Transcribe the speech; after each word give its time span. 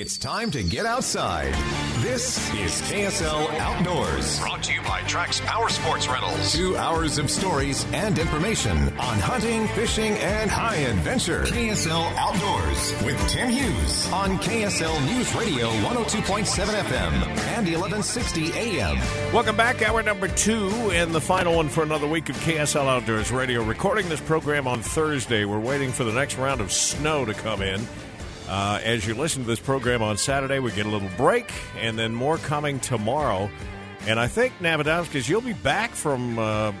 It's 0.00 0.16
time 0.16 0.52
to 0.52 0.62
get 0.62 0.86
outside. 0.86 1.52
This 2.04 2.38
is 2.54 2.80
KSL 2.82 3.52
Outdoors. 3.58 4.38
Brought 4.38 4.62
to 4.62 4.72
you 4.72 4.80
by 4.82 5.00
Trax 5.00 5.44
Power 5.44 5.68
Sports 5.68 6.06
Rentals. 6.06 6.52
Two 6.52 6.76
hours 6.76 7.18
of 7.18 7.28
stories 7.28 7.84
and 7.92 8.16
information 8.16 8.96
on 9.00 9.18
hunting, 9.18 9.66
fishing, 9.66 10.12
and 10.18 10.48
high 10.48 10.76
adventure. 10.76 11.42
KSL 11.42 12.14
Outdoors 12.14 13.04
with 13.04 13.28
Tim 13.28 13.48
Hughes 13.48 14.12
on 14.12 14.38
KSL 14.38 15.04
News 15.04 15.34
Radio 15.34 15.68
102.7 15.68 16.44
FM 16.46 17.12
and 17.56 17.66
1160 17.66 18.52
AM. 18.52 18.98
Welcome 19.34 19.56
back. 19.56 19.82
Hour 19.82 20.04
number 20.04 20.28
two 20.28 20.68
and 20.92 21.12
the 21.12 21.20
final 21.20 21.56
one 21.56 21.68
for 21.68 21.82
another 21.82 22.06
week 22.06 22.28
of 22.28 22.36
KSL 22.36 22.86
Outdoors 22.86 23.32
Radio. 23.32 23.64
Recording 23.64 24.08
this 24.08 24.20
program 24.20 24.68
on 24.68 24.80
Thursday. 24.80 25.44
We're 25.44 25.58
waiting 25.58 25.90
for 25.90 26.04
the 26.04 26.12
next 26.12 26.38
round 26.38 26.60
of 26.60 26.70
snow 26.72 27.24
to 27.24 27.34
come 27.34 27.62
in. 27.62 27.84
Uh, 28.48 28.80
as 28.82 29.06
you 29.06 29.14
listen 29.14 29.42
to 29.42 29.48
this 29.48 29.60
program 29.60 30.02
on 30.02 30.16
Saturday, 30.16 30.58
we 30.58 30.72
get 30.72 30.86
a 30.86 30.88
little 30.88 31.10
break, 31.18 31.52
and 31.78 31.98
then 31.98 32.14
more 32.14 32.38
coming 32.38 32.80
tomorrow. 32.80 33.50
And 34.06 34.18
I 34.18 34.26
think, 34.26 34.54
Navadowskis, 34.60 35.28
you'll 35.28 35.42
be 35.42 35.52
back 35.52 35.90
from 35.90 36.38
uh, 36.38 36.72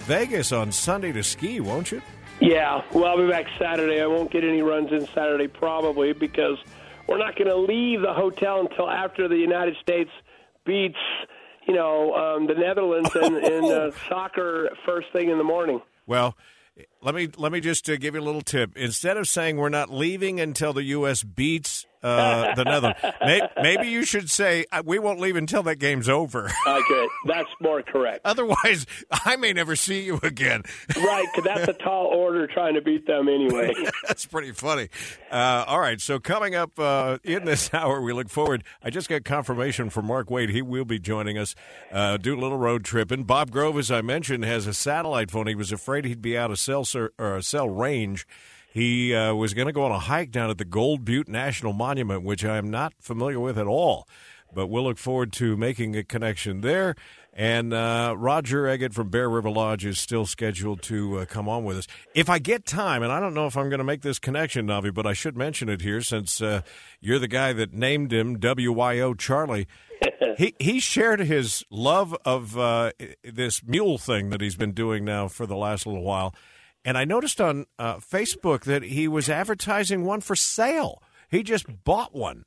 Vegas 0.00 0.52
on 0.52 0.72
Sunday 0.72 1.12
to 1.12 1.22
ski, 1.22 1.60
won't 1.60 1.92
you? 1.92 2.00
Yeah, 2.40 2.82
well, 2.94 3.04
I'll 3.04 3.18
be 3.18 3.28
back 3.28 3.46
Saturday. 3.58 4.00
I 4.00 4.06
won't 4.06 4.30
get 4.30 4.42
any 4.42 4.62
runs 4.62 4.90
in 4.90 5.06
Saturday 5.08 5.48
probably 5.48 6.14
because 6.14 6.56
we're 7.06 7.18
not 7.18 7.36
going 7.36 7.50
to 7.50 7.56
leave 7.56 8.00
the 8.00 8.14
hotel 8.14 8.60
until 8.60 8.88
after 8.88 9.28
the 9.28 9.36
United 9.36 9.76
States 9.82 10.10
beats, 10.64 10.96
you 11.68 11.74
know, 11.74 12.14
um, 12.14 12.46
the 12.46 12.54
Netherlands 12.54 13.10
in, 13.14 13.36
in 13.36 13.64
uh, 13.64 13.90
soccer 14.08 14.70
first 14.86 15.08
thing 15.12 15.28
in 15.28 15.36
the 15.36 15.44
morning. 15.44 15.82
Well, 16.06 16.36
let 17.02 17.14
me 17.14 17.28
let 17.36 17.52
me 17.52 17.60
just 17.60 17.88
uh, 17.88 17.96
give 17.96 18.14
you 18.14 18.20
a 18.20 18.22
little 18.22 18.42
tip. 18.42 18.76
Instead 18.76 19.16
of 19.16 19.28
saying 19.28 19.56
we're 19.56 19.68
not 19.68 19.90
leaving 19.90 20.40
until 20.40 20.72
the 20.72 20.84
U.S. 20.84 21.22
beats 21.22 21.86
uh, 22.02 22.54
the 22.54 22.64
Netherlands, 22.64 23.00
maybe, 23.24 23.46
maybe, 23.62 23.88
you 23.88 24.04
should 24.04 24.30
say 24.30 24.64
uh, 24.72 24.82
we 24.84 24.98
won't 24.98 25.20
leave 25.20 25.36
until 25.36 25.62
that 25.64 25.76
game's 25.76 26.08
over. 26.08 26.50
okay, 26.66 27.08
that's 27.26 27.48
more 27.60 27.82
correct. 27.82 28.20
Otherwise, 28.24 28.86
I 29.10 29.36
may 29.36 29.52
never 29.52 29.76
see 29.76 30.02
you 30.02 30.18
again. 30.22 30.62
right, 30.96 31.26
because 31.34 31.44
that's 31.44 31.68
a 31.68 31.82
tall 31.82 32.06
order 32.06 32.46
trying 32.46 32.74
to 32.74 32.80
beat 32.80 33.06
them 33.06 33.28
anyway. 33.28 33.72
that's 34.06 34.26
pretty 34.26 34.52
funny. 34.52 34.88
Uh, 35.30 35.64
all 35.66 35.80
right, 35.80 36.00
so 36.00 36.18
coming 36.18 36.54
up 36.54 36.78
uh, 36.78 37.18
in 37.22 37.44
this 37.44 37.72
hour, 37.72 38.00
we 38.00 38.12
look 38.12 38.28
forward. 38.28 38.64
I 38.82 38.90
just 38.90 39.08
got 39.08 39.24
confirmation 39.24 39.90
from 39.90 40.06
Mark 40.06 40.30
Wade; 40.30 40.50
he 40.50 40.62
will 40.62 40.84
be 40.84 40.98
joining 40.98 41.38
us, 41.38 41.54
uh, 41.92 42.16
do 42.16 42.34
a 42.34 42.40
little 42.40 42.58
road 42.58 42.84
tripping. 42.84 43.24
Bob 43.24 43.50
Grove, 43.50 43.78
as 43.78 43.90
I 43.90 44.02
mentioned, 44.02 44.44
has 44.44 44.66
a 44.66 44.74
satellite 44.74 45.30
phone. 45.30 45.46
He 45.46 45.54
was 45.54 45.72
afraid 45.72 46.04
he'd 46.04 46.22
be 46.22 46.36
out 46.36 46.50
of 46.50 46.58
cell 46.58 46.84
or 47.18 47.42
cell 47.42 47.68
range. 47.68 48.26
He 48.72 49.14
uh, 49.14 49.34
was 49.34 49.52
going 49.52 49.66
to 49.66 49.72
go 49.72 49.84
on 49.84 49.92
a 49.92 49.98
hike 49.98 50.30
down 50.30 50.48
at 50.48 50.56
the 50.56 50.64
Gold 50.64 51.04
Butte 51.04 51.28
National 51.28 51.74
Monument, 51.74 52.22
which 52.22 52.42
I 52.42 52.56
am 52.56 52.70
not 52.70 52.94
familiar 53.00 53.38
with 53.38 53.58
at 53.58 53.66
all. 53.66 54.08
But 54.54 54.68
we'll 54.68 54.84
look 54.84 54.96
forward 54.96 55.30
to 55.34 55.58
making 55.58 55.94
a 55.94 56.02
connection 56.02 56.62
there. 56.62 56.94
And 57.34 57.74
uh, 57.74 58.14
Roger 58.16 58.64
Eggett 58.64 58.94
from 58.94 59.10
Bear 59.10 59.28
River 59.28 59.50
Lodge 59.50 59.84
is 59.84 59.98
still 59.98 60.24
scheduled 60.24 60.80
to 60.82 61.18
uh, 61.18 61.24
come 61.26 61.50
on 61.50 61.64
with 61.64 61.78
us. 61.78 61.86
If 62.14 62.30
I 62.30 62.38
get 62.38 62.64
time, 62.64 63.02
and 63.02 63.12
I 63.12 63.20
don't 63.20 63.34
know 63.34 63.46
if 63.46 63.58
I'm 63.58 63.68
going 63.68 63.78
to 63.78 63.84
make 63.84 64.00
this 64.00 64.18
connection, 64.18 64.66
Navi, 64.66 64.92
but 64.92 65.06
I 65.06 65.12
should 65.12 65.36
mention 65.36 65.68
it 65.68 65.82
here 65.82 66.00
since 66.00 66.40
uh, 66.40 66.62
you're 67.00 67.18
the 67.18 67.28
guy 67.28 67.52
that 67.52 67.74
named 67.74 68.12
him 68.12 68.38
WYO 68.38 69.18
Charlie. 69.18 69.66
he 70.38 70.54
he 70.58 70.80
shared 70.80 71.20
his 71.20 71.64
love 71.70 72.16
of 72.24 72.58
uh, 72.58 72.92
this 73.22 73.62
mule 73.62 73.98
thing 73.98 74.30
that 74.30 74.40
he's 74.40 74.56
been 74.56 74.72
doing 74.72 75.04
now 75.04 75.28
for 75.28 75.46
the 75.46 75.56
last 75.56 75.86
little 75.86 76.02
while 76.02 76.34
and 76.84 76.98
I 76.98 77.04
noticed 77.04 77.40
on 77.40 77.66
uh, 77.78 77.96
Facebook 77.96 78.64
that 78.64 78.82
he 78.82 79.08
was 79.08 79.28
advertising 79.28 80.04
one 80.04 80.20
for 80.20 80.36
sale. 80.36 81.02
He 81.30 81.42
just 81.42 81.84
bought 81.84 82.14
one. 82.14 82.44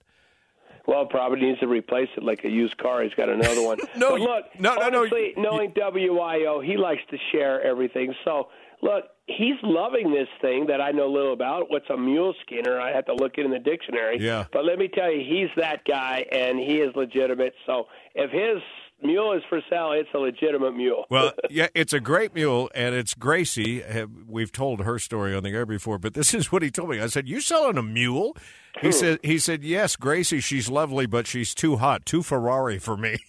Well, 0.87 1.05
probably 1.05 1.41
needs 1.41 1.59
to 1.61 1.67
replace 1.67 2.09
it 2.15 2.23
like 2.23 2.43
a 2.43 2.49
used 2.49 2.77
car. 2.77 3.01
He's 3.01 3.13
got 3.15 3.29
another 3.29 3.63
one. 3.63 3.79
no, 3.97 4.11
but 4.11 4.21
look, 4.21 4.45
no, 4.59 4.75
no, 4.75 4.81
honestly, 4.81 5.33
no. 5.35 5.43
Knowing 5.43 5.71
WYO, 5.71 6.63
he 6.63 6.77
likes 6.77 7.01
to 7.09 7.17
share 7.31 7.59
everything. 7.61 8.13
So, 8.23 8.49
look, 8.83 9.05
he's 9.25 9.55
loving 9.63 10.11
this 10.11 10.27
thing 10.41 10.67
that 10.67 10.81
I 10.81 10.91
know 10.91 11.07
little 11.07 11.33
about. 11.33 11.71
What's 11.71 11.89
a 11.89 11.97
mule 11.97 12.35
skinner? 12.45 12.79
I 12.79 12.91
have 12.91 13.05
to 13.07 13.15
look 13.15 13.33
it 13.37 13.45
in 13.45 13.51
the 13.51 13.59
dictionary. 13.59 14.19
Yeah. 14.19 14.45
But 14.51 14.65
let 14.65 14.77
me 14.77 14.87
tell 14.87 15.11
you, 15.11 15.23
he's 15.27 15.49
that 15.57 15.85
guy, 15.85 16.25
and 16.31 16.59
he 16.59 16.77
is 16.77 16.95
legitimate. 16.95 17.55
So, 17.65 17.87
if 18.13 18.29
his 18.29 18.61
mule 19.05 19.33
is 19.33 19.43
for 19.49 19.61
sale. 19.69 19.91
It's 19.93 20.09
a 20.13 20.17
legitimate 20.17 20.75
mule. 20.75 21.05
well, 21.09 21.33
yeah, 21.49 21.67
it's 21.73 21.93
a 21.93 21.99
great 21.99 22.33
mule, 22.33 22.69
and 22.75 22.95
it's 22.95 23.13
Gracie. 23.13 23.83
We've 24.27 24.51
told 24.51 24.81
her 24.81 24.99
story 24.99 25.35
on 25.35 25.43
the 25.43 25.49
air 25.49 25.65
before, 25.65 25.97
but 25.97 26.13
this 26.13 26.33
is 26.33 26.51
what 26.51 26.61
he 26.61 26.71
told 26.71 26.89
me. 26.89 26.99
I 26.99 27.07
said, 27.07 27.27
"You 27.27 27.39
selling 27.39 27.77
a 27.77 27.83
mule?" 27.83 28.35
He 28.81 28.91
said, 28.91 29.19
"He 29.23 29.39
said 29.39 29.63
yes, 29.63 29.95
Gracie. 29.95 30.41
She's 30.41 30.69
lovely, 30.69 31.05
but 31.05 31.27
she's 31.27 31.55
too 31.55 31.77
hot, 31.77 32.05
too 32.05 32.21
Ferrari 32.21 32.77
for 32.77 32.97
me." 32.97 33.19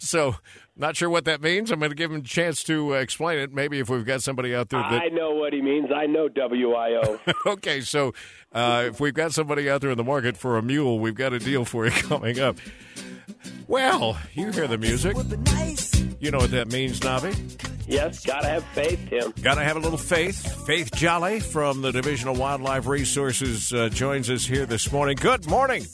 so, 0.00 0.34
not 0.76 0.96
sure 0.96 1.08
what 1.08 1.26
that 1.26 1.40
means. 1.40 1.70
I'm 1.70 1.78
going 1.78 1.92
to 1.92 1.96
give 1.96 2.10
him 2.10 2.18
a 2.18 2.22
chance 2.22 2.64
to 2.64 2.96
uh, 2.96 2.98
explain 2.98 3.38
it. 3.38 3.52
Maybe 3.52 3.78
if 3.78 3.88
we've 3.88 4.04
got 4.04 4.22
somebody 4.22 4.52
out 4.52 4.70
there 4.70 4.80
that 4.80 5.00
I 5.00 5.08
know 5.08 5.30
what 5.30 5.52
he 5.52 5.62
means. 5.62 5.90
I 5.94 6.06
know 6.06 6.28
WYO. 6.28 7.20
okay, 7.46 7.82
so 7.82 8.14
uh, 8.52 8.86
if 8.88 8.98
we've 8.98 9.14
got 9.14 9.32
somebody 9.32 9.70
out 9.70 9.80
there 9.80 9.90
in 9.90 9.96
the 9.96 10.04
market 10.04 10.36
for 10.36 10.58
a 10.58 10.62
mule, 10.62 10.98
we've 10.98 11.14
got 11.14 11.32
a 11.32 11.38
deal 11.38 11.64
for 11.64 11.84
you 11.84 11.92
coming 11.92 12.40
up. 12.40 12.56
Well, 13.68 14.18
you 14.34 14.50
hear 14.52 14.66
the 14.66 14.78
music. 14.78 15.16
You 16.20 16.30
know 16.30 16.38
what 16.38 16.50
that 16.52 16.68
means, 16.70 17.00
Navi? 17.00 17.34
Yes, 17.88 18.24
gotta 18.24 18.48
have 18.48 18.64
faith, 18.66 19.00
Tim. 19.08 19.32
Gotta 19.42 19.62
have 19.62 19.76
a 19.76 19.80
little 19.80 19.98
faith. 19.98 20.66
Faith 20.66 20.92
Jolley 20.94 21.40
from 21.40 21.82
the 21.82 21.92
Division 21.92 22.28
of 22.28 22.38
Wildlife 22.38 22.86
Resources 22.86 23.72
uh, 23.72 23.88
joins 23.88 24.28
us 24.28 24.44
here 24.44 24.66
this 24.66 24.90
morning. 24.90 25.16
Good 25.20 25.48
morning. 25.48 25.86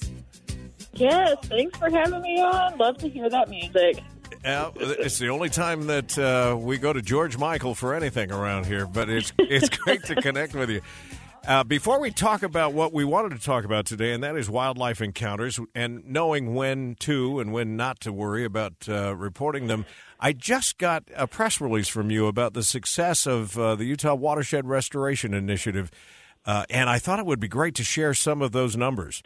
Yes, 0.94 1.36
thanks 1.44 1.78
for 1.78 1.90
having 1.90 2.22
me 2.22 2.40
on. 2.40 2.78
Love 2.78 2.98
to 2.98 3.08
hear 3.08 3.28
that 3.28 3.48
music. 3.48 4.02
Uh, 4.44 4.70
it's 4.76 5.18
the 5.18 5.28
only 5.28 5.48
time 5.48 5.86
that 5.86 6.18
uh, 6.18 6.56
we 6.58 6.78
go 6.78 6.92
to 6.92 7.02
George 7.02 7.36
Michael 7.38 7.74
for 7.74 7.94
anything 7.94 8.32
around 8.32 8.66
here, 8.66 8.86
but 8.86 9.08
it's 9.08 9.32
it's 9.38 9.68
great 9.68 10.02
to 10.04 10.14
connect 10.16 10.54
with 10.54 10.70
you. 10.70 10.80
Uh, 11.44 11.64
before 11.64 11.98
we 11.98 12.12
talk 12.12 12.44
about 12.44 12.72
what 12.72 12.92
we 12.92 13.04
wanted 13.04 13.30
to 13.30 13.44
talk 13.44 13.64
about 13.64 13.84
today, 13.84 14.12
and 14.12 14.22
that 14.22 14.36
is 14.36 14.48
wildlife 14.48 15.00
encounters 15.00 15.58
and 15.74 16.04
knowing 16.06 16.54
when 16.54 16.94
to 17.00 17.40
and 17.40 17.52
when 17.52 17.76
not 17.76 17.98
to 17.98 18.12
worry 18.12 18.44
about 18.44 18.74
uh, 18.88 19.12
reporting 19.16 19.66
them, 19.66 19.84
I 20.20 20.34
just 20.34 20.78
got 20.78 21.02
a 21.16 21.26
press 21.26 21.60
release 21.60 21.88
from 21.88 22.12
you 22.12 22.28
about 22.28 22.54
the 22.54 22.62
success 22.62 23.26
of 23.26 23.58
uh, 23.58 23.74
the 23.74 23.84
Utah 23.84 24.14
Watershed 24.14 24.66
Restoration 24.66 25.34
Initiative, 25.34 25.90
uh, 26.46 26.64
and 26.70 26.88
I 26.88 27.00
thought 27.00 27.18
it 27.18 27.26
would 27.26 27.40
be 27.40 27.48
great 27.48 27.74
to 27.74 27.82
share 27.82 28.14
some 28.14 28.40
of 28.40 28.52
those 28.52 28.76
numbers. 28.76 29.20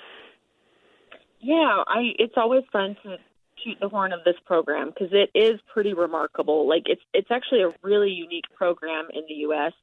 Yeah, 1.40 1.82
I. 1.86 2.12
It's 2.18 2.34
always 2.38 2.62
fun 2.72 2.96
to 3.02 3.18
toot 3.62 3.78
the 3.78 3.90
horn 3.90 4.14
of 4.14 4.20
this 4.24 4.36
program 4.46 4.88
because 4.88 5.12
it 5.12 5.38
is 5.38 5.60
pretty 5.70 5.92
remarkable. 5.92 6.66
Like 6.66 6.84
it's 6.86 7.02
it's 7.12 7.30
actually 7.30 7.60
a 7.60 7.74
really 7.82 8.10
unique 8.10 8.46
program 8.56 9.08
in 9.12 9.24
the 9.28 9.34
U.S. 9.34 9.74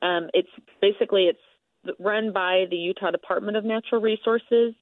Um, 0.00 0.30
it's 0.32 0.48
basically 0.80 1.24
it's 1.24 1.40
run 1.98 2.32
by 2.32 2.66
the 2.70 2.76
Utah 2.76 3.10
Department 3.10 3.56
of 3.56 3.64
Natural 3.64 4.00
Resources, 4.00 4.74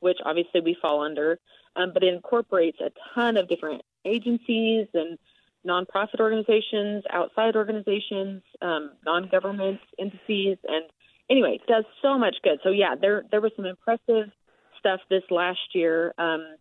which 0.00 0.18
obviously 0.24 0.60
we 0.60 0.76
fall 0.80 1.02
under, 1.02 1.38
um, 1.74 1.92
but 1.92 2.02
it 2.02 2.12
incorporates 2.12 2.78
a 2.80 2.90
ton 3.14 3.36
of 3.36 3.48
different 3.48 3.82
agencies 4.04 4.86
and 4.94 5.18
nonprofit 5.66 6.20
organizations, 6.20 7.04
outside 7.10 7.56
organizations, 7.56 8.42
um, 8.62 8.92
non-government 9.04 9.80
entities, 9.98 10.58
and 10.68 10.84
anyway, 11.28 11.60
does 11.66 11.84
so 12.02 12.18
much 12.18 12.36
good. 12.42 12.58
So 12.62 12.70
yeah, 12.70 12.94
there 13.00 13.24
there 13.30 13.40
was 13.40 13.52
some 13.56 13.66
impressive 13.66 14.30
stuff 14.78 15.00
this 15.10 15.22
last 15.30 15.74
year 15.74 16.14
um, 16.18 16.56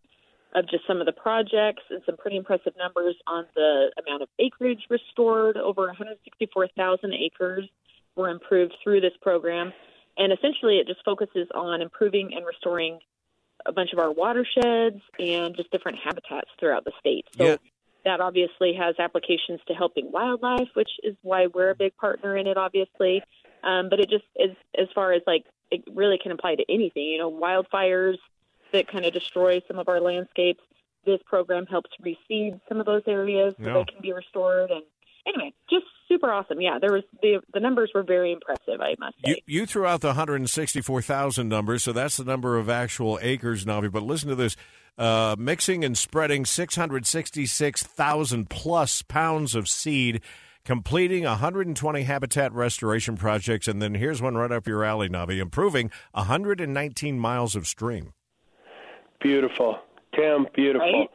of 0.55 0.67
just 0.69 0.87
some 0.87 0.99
of 0.99 1.05
the 1.05 1.11
projects 1.11 1.83
and 1.89 2.01
some 2.05 2.17
pretty 2.17 2.37
impressive 2.37 2.73
numbers 2.77 3.15
on 3.27 3.45
the 3.55 3.91
amount 4.05 4.23
of 4.23 4.29
acreage 4.39 4.85
restored. 4.89 5.57
Over 5.57 5.85
164,000 5.87 7.13
acres 7.13 7.69
were 8.15 8.29
improved 8.29 8.73
through 8.83 9.01
this 9.01 9.13
program. 9.21 9.73
And 10.17 10.31
essentially, 10.31 10.77
it 10.77 10.87
just 10.87 11.03
focuses 11.03 11.47
on 11.53 11.81
improving 11.81 12.33
and 12.33 12.45
restoring 12.45 12.99
a 13.65 13.71
bunch 13.71 13.91
of 13.93 13.99
our 13.99 14.11
watersheds 14.11 15.01
and 15.19 15.55
just 15.55 15.71
different 15.71 15.97
habitats 15.97 16.49
throughout 16.59 16.85
the 16.85 16.91
state. 16.99 17.25
So 17.37 17.43
Yeah. 17.45 17.57
that 18.05 18.21
obviously 18.21 18.73
has 18.73 18.95
applications 18.99 19.59
to 19.67 19.73
helping 19.73 20.11
wildlife, 20.11 20.69
which 20.75 20.91
is 21.03 21.15
why 21.23 21.47
we're 21.47 21.71
a 21.71 21.75
big 21.75 21.95
partner 21.97 22.37
in 22.37 22.47
it, 22.47 22.57
obviously. 22.57 23.23
Um, 23.63 23.89
but 23.89 23.99
it 23.99 24.09
just 24.09 24.25
is 24.35 24.55
as 24.77 24.87
far 24.93 25.11
as 25.13 25.23
like 25.25 25.45
it 25.71 25.83
really 25.91 26.19
can 26.19 26.31
apply 26.31 26.55
to 26.55 26.71
anything. 26.71 27.03
You 27.07 27.17
know, 27.17 27.31
wildfires 27.31 28.17
that 28.71 28.87
kind 28.87 29.05
of 29.05 29.13
destroy 29.13 29.61
some 29.67 29.79
of 29.79 29.89
our 29.89 29.99
landscapes. 29.99 30.63
This 31.05 31.19
program 31.25 31.65
helps 31.65 31.89
reseed 32.03 32.59
some 32.69 32.79
of 32.79 32.85
those 32.85 33.03
areas 33.07 33.55
so 33.57 33.67
Yeah. 33.67 33.73
they 33.73 33.85
can 33.85 34.01
be 34.01 34.13
restored. 34.13 34.69
And 34.71 34.83
anyway, 35.25 35.53
just 35.69 35.85
super 36.07 36.31
awesome. 36.31 36.61
Yeah, 36.61 36.77
there 36.79 36.91
was 36.93 37.03
the 37.21 37.39
the 37.53 37.59
numbers 37.59 37.91
were 37.95 38.03
very 38.03 38.31
impressive. 38.31 38.79
I 38.81 38.95
must 38.99 39.15
say. 39.25 39.41
You, 39.47 39.61
you 39.61 39.65
threw 39.65 39.85
out 39.85 40.01
the 40.01 40.07
164,000 40.09 41.47
number, 41.49 41.79
so 41.79 41.91
that's 41.93 42.17
the 42.17 42.25
number 42.25 42.57
of 42.57 42.69
actual 42.69 43.17
acres, 43.21 43.65
Navi. 43.65 43.91
But 43.91 44.03
listen 44.03 44.29
to 44.29 44.35
this 44.35 44.55
uh, 44.97 45.35
mixing 45.37 45.83
and 45.83 45.97
spreading 45.97 46.45
666,000 46.45 48.49
plus 48.49 49.01
pounds 49.01 49.55
of 49.55 49.67
seed, 49.67 50.21
completing 50.63 51.23
120 51.23 52.03
habitat 52.03 52.53
restoration 52.53 53.17
projects, 53.17 53.67
and 53.67 53.81
then 53.81 53.95
here's 53.95 54.21
one 54.21 54.35
right 54.35 54.51
up 54.51 54.67
your 54.67 54.83
alley, 54.83 55.09
Navi 55.09 55.39
improving 55.39 55.89
119 56.13 57.19
miles 57.19 57.55
of 57.55 57.67
stream. 57.67 58.13
Beautiful, 59.21 59.79
Tim. 60.15 60.47
Beautiful. 60.53 60.99
Right? 60.99 61.09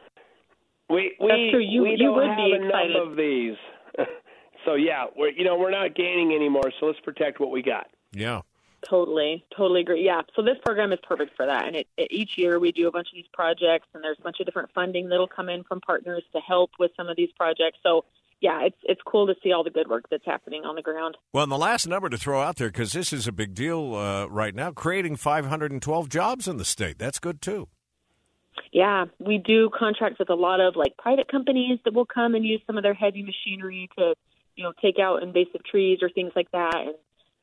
We 0.89 1.15
we 1.21 1.27
That's 1.29 1.51
true. 1.51 1.59
You- 1.61 1.83
we 1.83 1.91
you 1.91 1.97
don't 1.97 2.15
would 2.15 2.27
have 2.27 2.37
be 2.37 2.51
enough 2.53 2.67
excited. 2.67 2.95
of 2.97 3.15
these. 3.15 3.55
so 4.65 4.75
yeah, 4.75 5.05
we're 5.15 5.29
you 5.29 5.43
know 5.43 5.57
we're 5.57 5.71
not 5.71 5.95
gaining 5.95 6.33
anymore. 6.33 6.71
So 6.79 6.87
let's 6.87 6.99
protect 6.99 7.39
what 7.39 7.51
we 7.51 7.61
got. 7.61 7.87
Yeah. 8.11 8.41
Totally, 8.89 9.45
totally 9.55 9.81
agree. 9.81 10.03
Yeah, 10.03 10.21
so 10.35 10.41
this 10.41 10.57
program 10.65 10.91
is 10.91 10.97
perfect 11.07 11.35
for 11.35 11.45
that. 11.45 11.67
And 11.67 11.75
it, 11.75 11.87
it, 11.97 12.07
each 12.11 12.31
year 12.35 12.59
we 12.59 12.71
do 12.71 12.87
a 12.87 12.91
bunch 12.91 13.09
of 13.09 13.13
these 13.13 13.29
projects, 13.31 13.87
and 13.93 14.03
there's 14.03 14.17
a 14.19 14.23
bunch 14.23 14.39
of 14.39 14.47
different 14.47 14.69
funding 14.73 15.07
that'll 15.07 15.27
come 15.27 15.49
in 15.49 15.63
from 15.63 15.81
partners 15.81 16.23
to 16.33 16.39
help 16.39 16.71
with 16.79 16.89
some 16.97 17.07
of 17.07 17.15
these 17.15 17.29
projects. 17.37 17.77
So 17.83 18.05
yeah, 18.41 18.63
it's 18.63 18.77
it's 18.83 19.01
cool 19.05 19.27
to 19.27 19.35
see 19.43 19.51
all 19.51 19.63
the 19.63 19.69
good 19.69 19.87
work 19.87 20.05
that's 20.09 20.25
happening 20.25 20.65
on 20.65 20.75
the 20.75 20.81
ground. 20.81 21.15
Well, 21.31 21.43
and 21.43 21.51
the 21.51 21.57
last 21.57 21.87
number 21.87 22.09
to 22.09 22.17
throw 22.17 22.41
out 22.41 22.55
there, 22.55 22.69
because 22.69 22.91
this 22.91 23.13
is 23.13 23.27
a 23.27 23.31
big 23.31 23.53
deal 23.53 23.93
uh, 23.93 24.25
right 24.25 24.55
now, 24.55 24.71
creating 24.71 25.15
512 25.17 26.09
jobs 26.09 26.47
in 26.47 26.57
the 26.57 26.65
state. 26.65 26.97
That's 26.97 27.19
good, 27.19 27.41
too. 27.41 27.67
Yeah, 28.71 29.05
we 29.19 29.37
do 29.37 29.69
contracts 29.77 30.19
with 30.19 30.29
a 30.29 30.35
lot 30.35 30.59
of 30.59 30.75
like 30.75 30.97
private 30.97 31.27
companies 31.29 31.79
that 31.85 31.93
will 31.93 32.05
come 32.05 32.35
and 32.35 32.45
use 32.45 32.61
some 32.67 32.77
of 32.77 32.83
their 32.83 32.93
heavy 32.93 33.23
machinery 33.23 33.89
to, 33.97 34.13
you 34.55 34.63
know, 34.63 34.73
take 34.81 34.99
out 34.99 35.23
invasive 35.23 35.63
trees 35.63 35.99
or 36.01 36.09
things 36.09 36.31
like 36.35 36.51
that, 36.51 36.75
and 36.75 36.95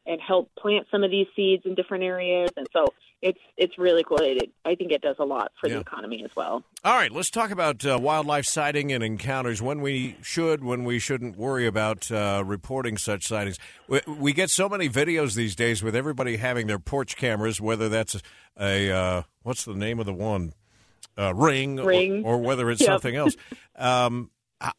and 0.06 0.20
help 0.23 0.50
plant 0.59 0.87
some 0.91 1.05
of 1.05 1.11
these 1.11 1.26
seeds 1.37 1.65
in 1.67 1.75
different 1.75 2.03
areas. 2.03 2.49
And 2.56 2.67
so 2.73 2.87
it's 3.20 3.38
it's 3.59 3.76
really 3.76 4.03
cool. 4.05 4.17
It, 4.23 4.50
I 4.65 4.75
think 4.75 4.91
it 4.91 5.03
does 5.03 5.17
a 5.19 5.25
lot 5.25 5.53
for 5.61 5.69
Yeah. 5.69 5.75
the 5.75 5.81
economy 5.81 6.23
as 6.25 6.31
well. 6.35 6.65
All 6.82 6.94
right, 6.94 7.12
let's 7.12 7.29
talk 7.31 7.50
about 7.50 7.85
uh, 7.85 7.99
wildlife 8.00 8.47
sighting 8.47 8.91
and 8.91 9.05
encounters. 9.05 9.61
When 9.61 9.81
we 9.82 10.17
should, 10.23 10.65
when 10.65 10.85
we 10.85 10.99
shouldn't 10.99 11.37
worry 11.37 11.67
about 11.67 12.11
uh, 12.11 12.43
reporting 12.47 12.97
such 12.97 13.26
sightings. 13.26 13.59
We, 13.87 14.00
we 14.06 14.32
get 14.32 14.49
so 14.49 14.69
many 14.69 14.88
videos 14.88 15.35
these 15.35 15.55
days 15.55 15.82
with 15.82 15.94
everybody 15.94 16.37
having 16.37 16.69
their 16.69 16.79
porch 16.79 17.17
cameras, 17.17 17.61
whether 17.61 17.91
that's 17.91 18.23
a 18.59 18.91
uh, 18.91 19.23
what's 19.43 19.65
the 19.65 19.75
name 19.75 19.99
of 20.00 20.06
the 20.06 20.15
one 20.15 20.55
uh, 21.19 21.35
ring, 21.35 21.81
or- 21.81 21.87
Ring. 21.87 22.25
Or, 22.25 22.39
whether 22.39 22.71
it's 22.71 22.81
Yep. 22.81 22.89
something 22.89 23.17
else. 23.17 23.37
Um, 23.77 24.31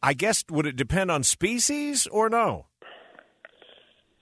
I- 0.02 0.14
guess 0.14 0.44
would 0.50 0.66
it 0.66 0.76
depend 0.76 1.10
on 1.10 1.22
species 1.22 2.06
or 2.06 2.28
no? 2.28 2.66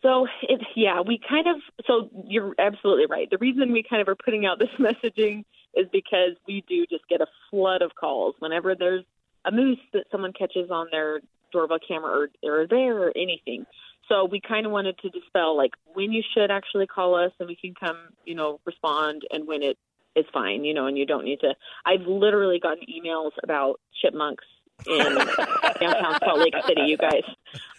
So 0.03 0.27
it, 0.43 0.61
yeah, 0.77 1.01
we 1.01 1.19
kind 1.29 1.47
of. 1.49 1.57
So 1.87 2.09
you're 2.29 2.55
absolutely 2.59 3.07
right. 3.07 3.29
The 3.31 3.39
reason 3.39 3.73
we 3.73 3.83
kind 3.83 4.01
of 4.01 4.09
are 4.09 4.15
putting 4.15 4.47
out 4.47 4.59
this 4.59 4.69
messaging 4.79 5.45
is 5.75 5.87
because 5.93 6.37
we 6.47 6.63
do 6.69 6.87
just 6.87 7.07
get 7.09 7.21
a 7.21 7.27
flood 7.51 7.83
of 7.83 7.95
calls 7.99 8.35
whenever 8.39 8.75
there's 8.75 9.05
a 9.45 9.51
moose 9.51 9.79
that 9.93 10.05
someone 10.11 10.33
catches 10.33 10.71
on 10.71 10.87
their 10.93 11.21
doorbell 11.53 11.79
camera 11.87 12.29
or, 12.45 12.63
or 12.63 12.67
bear 12.67 12.97
or 12.97 13.13
anything. 13.17 13.67
So 14.09 14.25
we 14.25 14.41
kind 14.41 14.67
of 14.67 14.73
wanted 14.73 14.99
to 14.99 15.11
dispel 15.11 15.57
like 15.57 15.73
when 15.95 16.13
you 16.13 16.23
should 16.35 16.51
actually 16.51 16.87
call 16.87 17.15
us 17.15 17.33
and 17.39 17.49
we 17.49 17.57
can 17.57 17.75
come, 17.75 17.97
you 18.25 18.35
know, 18.35 18.61
respond, 18.65 19.23
and 19.31 19.47
when 19.47 19.63
it 19.63 19.77
is 20.19 20.27
fine, 20.33 20.65
you 20.65 20.75
know, 20.75 20.87
and 20.87 20.99
you 20.99 21.07
don't 21.07 21.25
need 21.25 21.41
to. 21.41 21.55
I've 21.85 22.07
literally 22.07 22.59
gotten 22.59 22.85
emails 22.85 23.33
about 23.43 23.81
chipmunks 24.03 24.45
in 24.87 25.05
downtown 25.81 26.19
Salt 26.25 26.39
Lake 26.39 26.55
City. 26.67 26.83
You 26.83 26.97
guys, 26.97 27.23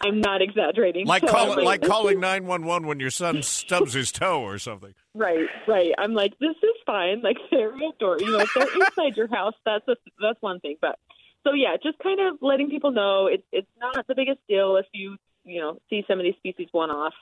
I'm 0.02 0.20
not 0.20 0.42
exaggerating. 0.42 1.06
Like 1.06 1.22
So 1.22 1.28
call, 1.28 1.64
like 1.64 1.82
calling 1.82 2.20
nine 2.20 2.46
one 2.46 2.64
one 2.64 2.86
when 2.86 3.00
your 3.00 3.10
son 3.10 3.42
stubs 3.42 3.94
his 3.94 4.12
toe 4.12 4.42
or 4.42 4.58
something. 4.58 4.94
Right, 5.14 5.46
right. 5.66 5.92
I'm 5.98 6.14
like, 6.14 6.38
this 6.38 6.56
is 6.62 6.76
fine. 6.86 7.22
Like 7.22 7.36
they're 7.50 7.72
outdoor. 7.82 8.20
You 8.20 8.32
know, 8.32 8.40
if 8.40 8.50
they're 8.54 8.86
inside 8.86 9.16
your 9.16 9.28
house, 9.28 9.54
that's 9.64 9.86
a, 9.88 9.96
that's 10.20 10.40
one 10.40 10.60
thing. 10.60 10.76
But 10.80 10.98
so 11.46 11.52
yeah, 11.52 11.76
just 11.82 11.98
kind 12.00 12.20
of 12.20 12.38
letting 12.40 12.70
people 12.70 12.90
know 12.90 13.26
it's 13.26 13.44
it's 13.52 13.70
not 13.80 14.06
the 14.06 14.14
biggest 14.14 14.40
deal 14.48 14.76
if 14.76 14.86
you 14.92 15.16
you 15.44 15.60
know 15.60 15.78
see 15.88 16.04
some 16.06 16.18
of 16.18 16.24
these 16.24 16.36
species 16.36 16.68
one 16.72 16.90
off. 16.90 17.14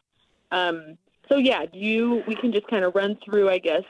Um, 0.51 0.99
so 1.29 1.37
yeah, 1.37 1.67
do 1.67 1.79
you 1.79 2.23
we 2.27 2.35
can 2.35 2.53
just 2.53 2.67
kind 2.69 2.85
of 2.85 2.95
run 2.95 3.19
through, 3.25 3.49
I 3.49 3.59
guess, 3.59 3.83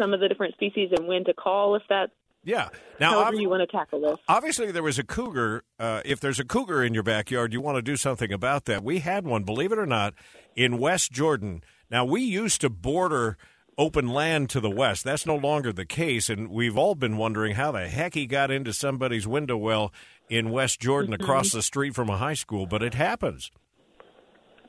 some 0.00 0.12
of 0.14 0.20
the 0.20 0.28
different 0.28 0.54
species 0.54 0.90
and 0.96 1.06
when 1.06 1.24
to 1.24 1.34
call 1.34 1.76
if 1.76 1.82
that's 1.88 2.12
Yeah. 2.44 2.68
Now, 3.00 3.12
however 3.12 3.36
ob- 3.36 3.40
you 3.42 3.48
want 3.48 3.60
to 3.68 3.76
tackle 3.76 4.00
this. 4.00 4.16
obviously, 4.28 4.70
there 4.70 4.82
was 4.82 4.98
a 4.98 5.04
cougar. 5.04 5.62
Uh, 5.78 6.02
if 6.04 6.20
there's 6.20 6.38
a 6.40 6.44
cougar 6.44 6.82
in 6.84 6.92
your 6.94 7.02
backyard, 7.02 7.52
you 7.52 7.60
want 7.60 7.76
to 7.76 7.82
do 7.82 7.96
something 7.96 8.32
about 8.32 8.66
that. 8.66 8.82
We 8.84 8.98
had 9.00 9.24
one, 9.26 9.44
believe 9.44 9.72
it 9.72 9.78
or 9.78 9.86
not, 9.86 10.14
in 10.54 10.78
West 10.78 11.10
Jordan. 11.12 11.62
Now, 11.90 12.04
we 12.04 12.20
used 12.22 12.60
to 12.62 12.70
border 12.70 13.36
open 13.76 14.08
land 14.08 14.50
to 14.50 14.60
the 14.60 14.70
west. 14.70 15.02
That's 15.04 15.26
no 15.26 15.34
longer 15.36 15.72
the 15.72 15.84
case, 15.86 16.30
and 16.30 16.48
we've 16.48 16.78
all 16.78 16.94
been 16.94 17.16
wondering 17.16 17.54
how 17.56 17.72
the 17.72 17.88
heck 17.88 18.14
he 18.14 18.26
got 18.26 18.50
into 18.50 18.72
somebody's 18.72 19.26
window 19.26 19.56
well 19.56 19.92
in 20.28 20.50
West 20.50 20.80
Jordan 20.80 21.12
Mm-hmm. 21.12 21.22
across 21.24 21.50
the 21.50 21.62
street 21.62 21.94
from 21.94 22.08
a 22.08 22.16
high 22.18 22.34
school, 22.34 22.66
but 22.66 22.82
it 22.82 22.94
happens. 22.94 23.50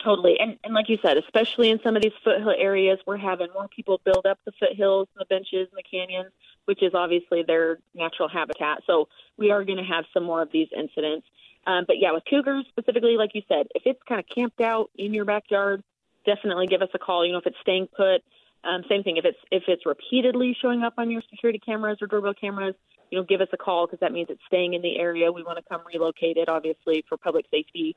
Totally. 0.05 0.37
And, 0.39 0.59
and 0.63 0.75
like 0.75 0.87
you 0.87 0.99
said, 1.01 1.17
especially 1.17 1.71
in 1.71 1.79
some 1.83 1.95
of 1.95 2.03
these 2.03 2.13
foothill 2.23 2.53
areas, 2.55 2.99
we're 3.07 3.17
having 3.17 3.47
more 3.55 3.67
people 3.67 3.99
build 4.05 4.27
up 4.27 4.37
the 4.45 4.51
foothills 4.59 5.07
and 5.15 5.21
the 5.21 5.25
benches 5.25 5.67
and 5.71 5.75
the 5.75 5.83
canyons, 5.83 6.31
which 6.65 6.83
is 6.83 6.93
obviously 6.93 7.41
their 7.41 7.79
natural 7.95 8.29
habitat. 8.29 8.83
So 8.85 9.07
we 9.35 9.50
are 9.50 9.65
going 9.65 9.79
to 9.79 9.83
have 9.83 10.05
some 10.13 10.24
more 10.24 10.43
of 10.43 10.51
these 10.51 10.67
incidents. 10.77 11.25
Um, 11.65 11.85
but 11.88 11.97
yeah, 11.97 12.12
with 12.12 12.21
cougars 12.29 12.65
specifically, 12.69 13.17
like 13.17 13.31
you 13.33 13.41
said, 13.47 13.65
if 13.74 13.81
it's 13.88 14.00
kind 14.07 14.19
of 14.19 14.27
camped 14.33 14.62
out 14.62 14.91
in 14.95 15.12
your 15.12 15.25
backyard, 15.25 15.81
definitely 16.24 16.67
give 16.67 16.83
us 16.83 16.89
a 16.93 17.00
call. 17.00 17.25
You 17.25 17.31
know, 17.31 17.39
if 17.39 17.47
it's 17.47 17.57
staying 17.62 17.88
put, 17.88 18.21
um, 18.63 18.83
same 18.88 19.01
thing. 19.01 19.17
If 19.17 19.25
it's 19.25 19.39
if 19.51 19.63
it's 19.67 19.88
repeatedly 19.88 20.55
showing 20.62 20.83
up 20.83 20.93
on 20.97 21.09
your 21.09 21.24
security 21.31 21.59
cameras 21.59 21.97
or 22.01 22.07
doorbell 22.07 22.35
cameras, 22.35 22.75
you 23.09 23.17
know, 23.17 23.24
give 23.24 23.41
us 23.41 23.47
a 23.53 23.57
call 23.57 23.88
because 23.88 24.00
that 24.01 24.12
means 24.12 24.27
it's 24.29 24.41
staying 24.45 24.75
in 24.75 24.83
the 24.83 24.97
area. 25.00 25.31
We 25.31 25.41
want 25.41 25.57
to 25.57 25.63
come 25.67 25.81
relocate 25.91 26.38
it, 26.38 26.47
obviously, 26.47 27.03
for 27.09 27.17
public 27.17 27.45
safety. 27.50 27.95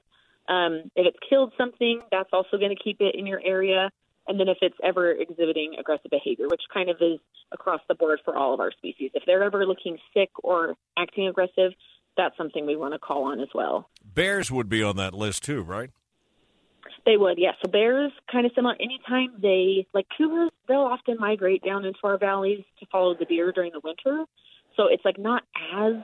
Um, 0.48 0.90
if 0.96 1.06
it's 1.06 1.18
killed 1.28 1.52
something, 1.58 2.00
that's 2.10 2.30
also 2.32 2.56
going 2.56 2.74
to 2.74 2.82
keep 2.82 3.00
it 3.00 3.14
in 3.14 3.26
your 3.26 3.40
area. 3.44 3.90
And 4.26 4.38
then 4.38 4.48
if 4.48 4.58
it's 4.60 4.76
ever 4.82 5.12
exhibiting 5.12 5.76
aggressive 5.78 6.10
behavior, 6.10 6.48
which 6.48 6.62
kind 6.72 6.90
of 6.90 6.96
is 7.00 7.18
across 7.52 7.80
the 7.88 7.94
board 7.94 8.20
for 8.24 8.36
all 8.36 8.52
of 8.52 8.60
our 8.60 8.72
species, 8.72 9.10
if 9.14 9.22
they're 9.26 9.42
ever 9.42 9.66
looking 9.66 9.98
sick 10.12 10.30
or 10.42 10.74
acting 10.98 11.28
aggressive, 11.28 11.72
that's 12.16 12.36
something 12.36 12.66
we 12.66 12.76
want 12.76 12.92
to 12.92 12.98
call 12.98 13.24
on 13.24 13.40
as 13.40 13.48
well. 13.54 13.88
Bears 14.04 14.50
would 14.50 14.68
be 14.68 14.82
on 14.82 14.96
that 14.96 15.14
list 15.14 15.44
too, 15.44 15.62
right? 15.62 15.90
They 17.06 17.16
would, 17.16 17.38
yeah. 17.38 17.52
So 17.62 17.70
bears, 17.70 18.12
kind 18.30 18.44
of 18.44 18.52
similar. 18.54 18.74
Anytime 18.80 19.40
they, 19.40 19.86
like 19.94 20.06
cougars, 20.16 20.50
they'll 20.66 20.80
often 20.80 21.16
migrate 21.18 21.62
down 21.64 21.84
into 21.84 21.98
our 22.04 22.18
valleys 22.18 22.64
to 22.80 22.86
follow 22.92 23.14
the 23.14 23.24
deer 23.24 23.52
during 23.52 23.72
the 23.72 23.80
winter. 23.82 24.24
So 24.76 24.86
it's 24.88 25.04
like 25.04 25.18
not 25.18 25.42
as 25.74 25.94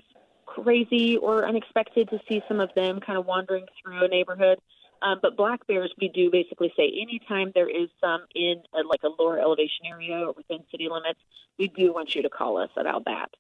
crazy 0.62 1.16
or 1.16 1.46
unexpected 1.46 2.08
to 2.11 2.20
see 2.28 2.42
some 2.49 2.61
of 2.61 2.70
them 2.75 3.00
kind 3.00 3.18
of 3.18 3.26
wandering 3.26 3.66
through 3.82 4.04
a 4.04 4.08
neighborhood. 4.08 4.58
Um, 5.02 5.18
but 5.20 5.37
black 5.37 5.66
bears, 5.66 5.92
we 6.00 6.08
do 6.08 6.30
basically 6.30 6.73
say 6.76 6.90
anytime 7.00 7.52
there 7.54 7.68
is 7.68 7.88
some 8.00 8.23
in 8.34 8.62
a, 8.73 8.87
like 8.87 9.02
a 9.02 9.23
lower 9.23 9.38
elevation 9.38 9.87
area 9.87 10.18
or 10.18 10.32
within 10.32 10.61
city 10.70 10.88
limits, 10.90 11.20
we 11.58 11.68
do 11.68 11.92
want 11.92 12.14
you 12.14 12.23
to 12.23 12.30
call 12.30 12.56
us 12.56 12.70
about 12.76 13.04
that 13.04 13.30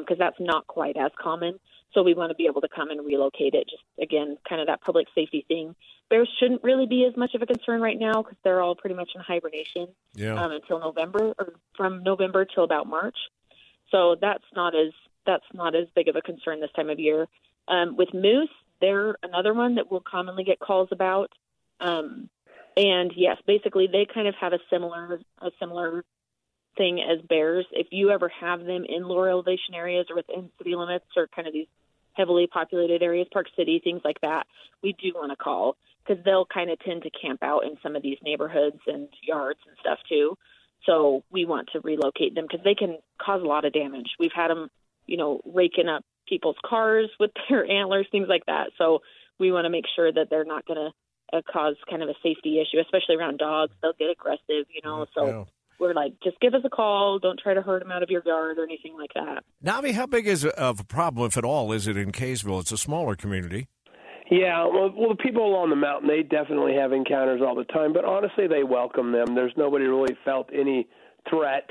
because 0.00 0.18
that's 0.18 0.38
not 0.38 0.66
quite 0.66 0.96
as 0.96 1.10
common. 1.20 1.58
So 1.94 2.02
we 2.02 2.12
want 2.12 2.30
to 2.30 2.34
be 2.34 2.46
able 2.46 2.60
to 2.60 2.68
come 2.68 2.90
and 2.90 3.06
relocate 3.06 3.54
it. 3.54 3.68
Just 3.70 3.82
again, 4.00 4.36
kind 4.46 4.60
of 4.60 4.66
that 4.66 4.82
public 4.82 5.06
safety 5.14 5.44
thing. 5.48 5.74
Bears 6.10 6.28
shouldn't 6.38 6.62
really 6.62 6.86
be 6.86 7.04
as 7.04 7.16
much 7.16 7.34
of 7.34 7.42
a 7.42 7.46
concern 7.46 7.80
right 7.80 7.98
now 7.98 8.22
because 8.22 8.36
they're 8.44 8.60
all 8.60 8.74
pretty 8.74 8.96
much 8.96 9.10
in 9.14 9.20
hibernation 9.20 9.88
Yeah. 10.14 10.42
um, 10.42 10.52
until 10.52 10.78
November, 10.80 11.34
or 11.38 11.54
from 11.76 12.02
November 12.02 12.44
till 12.44 12.64
about 12.64 12.86
March. 12.86 13.16
So 13.90 14.16
that's 14.20 14.44
not 14.54 14.74
as 14.74 14.92
that's 15.28 15.44
not 15.52 15.76
as 15.76 15.86
big 15.94 16.08
of 16.08 16.16
a 16.16 16.22
concern 16.22 16.60
this 16.60 16.72
time 16.74 16.90
of 16.90 16.98
year. 16.98 17.28
Um, 17.68 17.96
with 17.96 18.14
moose, 18.14 18.48
they're 18.80 19.16
another 19.22 19.52
one 19.52 19.74
that 19.74 19.90
we'll 19.90 20.00
commonly 20.00 20.42
get 20.42 20.58
calls 20.58 20.88
about. 20.90 21.30
Um, 21.80 22.30
and 22.76 23.12
yes, 23.14 23.36
basically 23.46 23.88
they 23.92 24.06
kind 24.12 24.26
of 24.26 24.34
have 24.40 24.52
a 24.52 24.58
similar 24.70 25.20
a 25.40 25.50
similar 25.60 26.04
thing 26.76 27.00
as 27.00 27.20
bears. 27.28 27.66
If 27.72 27.88
you 27.90 28.10
ever 28.10 28.30
have 28.40 28.60
them 28.64 28.84
in 28.88 29.02
lower 29.02 29.28
elevation 29.28 29.74
areas 29.74 30.06
or 30.08 30.16
within 30.16 30.50
city 30.56 30.74
limits 30.74 31.06
or 31.16 31.28
kind 31.28 31.46
of 31.46 31.52
these 31.52 31.66
heavily 32.14 32.46
populated 32.46 33.02
areas, 33.02 33.28
Park 33.32 33.46
City, 33.56 33.80
things 33.82 34.00
like 34.04 34.20
that, 34.22 34.46
we 34.82 34.92
do 34.92 35.12
want 35.14 35.30
to 35.30 35.36
call 35.36 35.76
because 36.06 36.22
they'll 36.24 36.46
kind 36.46 36.70
of 36.70 36.78
tend 36.80 37.02
to 37.02 37.10
camp 37.10 37.42
out 37.42 37.64
in 37.64 37.76
some 37.82 37.94
of 37.94 38.02
these 38.02 38.18
neighborhoods 38.22 38.80
and 38.86 39.08
yards 39.22 39.60
and 39.66 39.76
stuff 39.80 39.98
too. 40.08 40.36
So 40.86 41.24
we 41.30 41.44
want 41.44 41.70
to 41.72 41.80
relocate 41.80 42.34
them 42.34 42.46
because 42.48 42.64
they 42.64 42.74
can 42.74 42.98
cause 43.20 43.42
a 43.42 43.46
lot 43.46 43.64
of 43.64 43.72
damage. 43.72 44.10
We've 44.18 44.32
had 44.34 44.48
them, 44.48 44.70
you 45.08 45.16
know, 45.16 45.40
raking 45.44 45.88
up 45.88 46.04
people's 46.28 46.56
cars 46.64 47.10
with 47.18 47.30
their 47.48 47.64
antlers, 47.68 48.06
things 48.12 48.26
like 48.28 48.46
that. 48.46 48.70
So 48.78 49.00
we 49.40 49.50
want 49.50 49.64
to 49.64 49.70
make 49.70 49.84
sure 49.96 50.12
that 50.12 50.28
they're 50.30 50.44
not 50.44 50.64
going 50.66 50.78
to 50.78 51.36
uh, 51.36 51.42
cause 51.50 51.74
kind 51.90 52.02
of 52.02 52.08
a 52.08 52.14
safety 52.22 52.60
issue, 52.60 52.80
especially 52.80 53.16
around 53.16 53.38
dogs. 53.38 53.72
They'll 53.82 53.92
get 53.98 54.10
aggressive, 54.10 54.66
you 54.72 54.80
know. 54.84 55.06
So 55.14 55.26
Yeah. 55.26 55.44
we're 55.78 55.94
like, 55.94 56.12
just 56.22 56.38
give 56.40 56.54
us 56.54 56.62
a 56.64 56.70
call. 56.70 57.18
Don't 57.18 57.38
try 57.38 57.54
to 57.54 57.62
hurt 57.62 57.82
them 57.82 57.90
out 57.92 58.02
of 58.02 58.10
your 58.10 58.22
yard 58.24 58.58
or 58.58 58.64
anything 58.64 58.96
like 58.96 59.10
that. 59.14 59.44
Navi, 59.64 59.92
how 59.92 60.06
big 60.06 60.26
is 60.26 60.44
of 60.44 60.80
a 60.80 60.84
problem, 60.84 61.26
if 61.26 61.36
at 61.36 61.44
all, 61.44 61.72
is 61.72 61.86
it 61.86 61.96
in 61.96 62.12
Kaysville? 62.12 62.60
It's 62.60 62.72
a 62.72 62.78
smaller 62.78 63.14
community. 63.16 63.68
Yeah, 64.30 64.66
well, 64.66 64.92
well, 64.94 65.08
the 65.10 65.16
people 65.22 65.46
along 65.46 65.70
the 65.70 65.76
mountain, 65.76 66.06
they 66.08 66.22
definitely 66.22 66.74
have 66.74 66.92
encounters 66.92 67.40
all 67.42 67.54
the 67.54 67.64
time, 67.64 67.94
but 67.94 68.04
honestly, 68.04 68.46
they 68.46 68.62
welcome 68.62 69.10
them. 69.12 69.34
There's 69.34 69.54
nobody 69.56 69.86
really 69.86 70.14
felt 70.24 70.50
any 70.52 70.86
threat. 71.30 71.68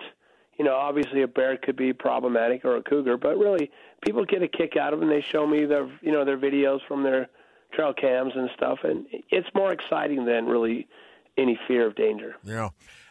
You 0.58 0.66
know, 0.66 0.76
obviously 0.76 1.22
a 1.22 1.28
bear 1.28 1.58
could 1.58 1.76
be 1.76 1.94
problematic 1.94 2.66
or 2.66 2.78
a 2.78 2.84
cougar, 2.84 3.18
but 3.18 3.38
really, 3.38 3.72
people 4.04 4.26
get 4.26 4.42
a 4.42 4.48
kick 4.48 4.76
out 4.76 4.94
of 4.94 5.00
them. 5.00 5.10
They 5.10 5.22
show 5.22 5.46
me 5.46 5.66
their, 5.66 5.88
you 6.02 6.12
know, 6.12 6.26
their 6.26 6.38
videos 6.38 6.80
from 6.88 7.04
their 7.04 7.30
trail 7.74 7.94
cams 7.94 8.34
and 8.36 8.50
stuff, 8.56 8.80
and 8.84 9.06
it's 9.30 9.48
more 9.54 9.72
exciting 9.72 10.26
than 10.26 10.46
really 10.46 10.88
any 11.38 11.60
fear 11.68 11.86
of 11.86 11.96
danger. 11.96 12.36
Yeah. 12.44 12.70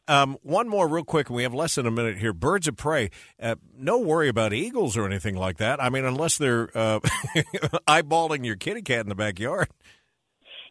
Um, 0.09 0.39
one 0.43 0.69
more, 0.69 0.87
real 0.89 1.05
quick, 1.05 1.29
and 1.29 1.37
we 1.37 1.43
have 1.43 1.55
less 1.55 1.75
than 1.75 1.87
a 1.87 1.91
minute 1.91 2.19
here. 2.19 2.33
Birds 2.33 2.69
of 2.69 2.77
prey. 2.77 3.11
Uh, 3.43 3.57
no 3.77 3.99
worry 3.99 4.29
about 4.29 4.53
eagles 4.53 4.97
or 4.97 5.05
anything 5.05 5.37
like 5.37 5.57
that. 5.59 5.83
I 5.83 5.91
mean, 5.91 6.05
unless 6.05 6.39
they're 6.39 6.71
uh, 6.77 7.01
eyeballing 7.89 8.45
your 8.45 8.57
kitty 8.57 8.83
cat 8.83 9.01
in 9.01 9.09
the 9.09 9.17
backyard. 9.17 9.69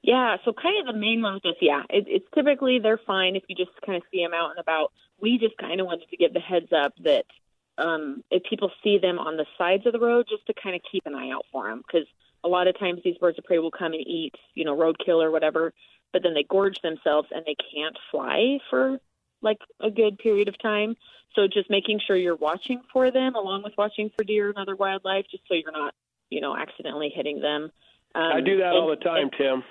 Yeah, 0.03 0.37
so 0.45 0.53
kind 0.53 0.87
of 0.87 0.93
the 0.93 0.99
main 0.99 1.21
one 1.21 1.33
with 1.33 1.43
this, 1.43 1.55
yeah, 1.61 1.81
it, 1.89 2.05
it's 2.07 2.27
typically 2.35 2.79
they're 2.79 2.99
fine 3.07 3.35
if 3.35 3.43
you 3.47 3.55
just 3.55 3.71
kind 3.83 3.97
of 3.97 4.03
see 4.11 4.23
them 4.23 4.33
out 4.35 4.51
and 4.51 4.59
about. 4.59 4.91
We 5.21 5.37
just 5.37 5.57
kind 5.57 5.79
of 5.79 5.87
wanted 5.87 6.09
to 6.09 6.17
give 6.17 6.33
the 6.33 6.39
heads 6.39 6.71
up 6.71 6.93
that 7.03 7.25
um, 7.77 8.23
if 8.31 8.43
people 8.49 8.71
see 8.83 8.97
them 8.97 9.19
on 9.19 9.37
the 9.37 9.45
sides 9.57 9.85
of 9.85 9.93
the 9.93 9.99
road, 9.99 10.27
just 10.29 10.45
to 10.47 10.53
kind 10.53 10.75
of 10.75 10.81
keep 10.89 11.05
an 11.05 11.15
eye 11.15 11.31
out 11.31 11.45
for 11.51 11.67
them 11.69 11.81
because 11.85 12.07
a 12.43 12.47
lot 12.47 12.67
of 12.67 12.77
times 12.77 13.01
these 13.03 13.17
birds 13.17 13.37
of 13.37 13.43
prey 13.43 13.59
will 13.59 13.71
come 13.71 13.93
and 13.93 14.05
eat, 14.05 14.35
you 14.53 14.63
know, 14.63 14.75
roadkill 14.75 15.23
or 15.23 15.31
whatever, 15.31 15.73
but 16.13 16.23
then 16.23 16.33
they 16.33 16.43
gorge 16.43 16.79
themselves 16.81 17.27
and 17.31 17.43
they 17.45 17.55
can't 17.73 17.97
fly 18.11 18.59
for 18.69 18.99
like 19.41 19.57
a 19.81 19.89
good 19.89 20.17
period 20.17 20.47
of 20.47 20.57
time. 20.59 20.95
So 21.35 21.47
just 21.47 21.69
making 21.69 21.99
sure 22.05 22.15
you're 22.15 22.35
watching 22.35 22.81
for 22.93 23.11
them 23.11 23.35
along 23.35 23.63
with 23.63 23.73
watching 23.77 24.09
for 24.15 24.23
deer 24.23 24.47
and 24.49 24.57
other 24.57 24.75
wildlife, 24.75 25.25
just 25.29 25.43
so 25.47 25.55
you're 25.55 25.71
not, 25.71 25.93
you 26.29 26.39
know, 26.39 26.55
accidentally 26.55 27.11
hitting 27.13 27.41
them. 27.41 27.71
Um, 28.13 28.31
I 28.31 28.41
do 28.41 28.57
that 28.59 28.73
all 28.73 28.87
the 28.87 28.93
and- 28.93 29.01
time, 29.01 29.29
Tim. 29.37 29.63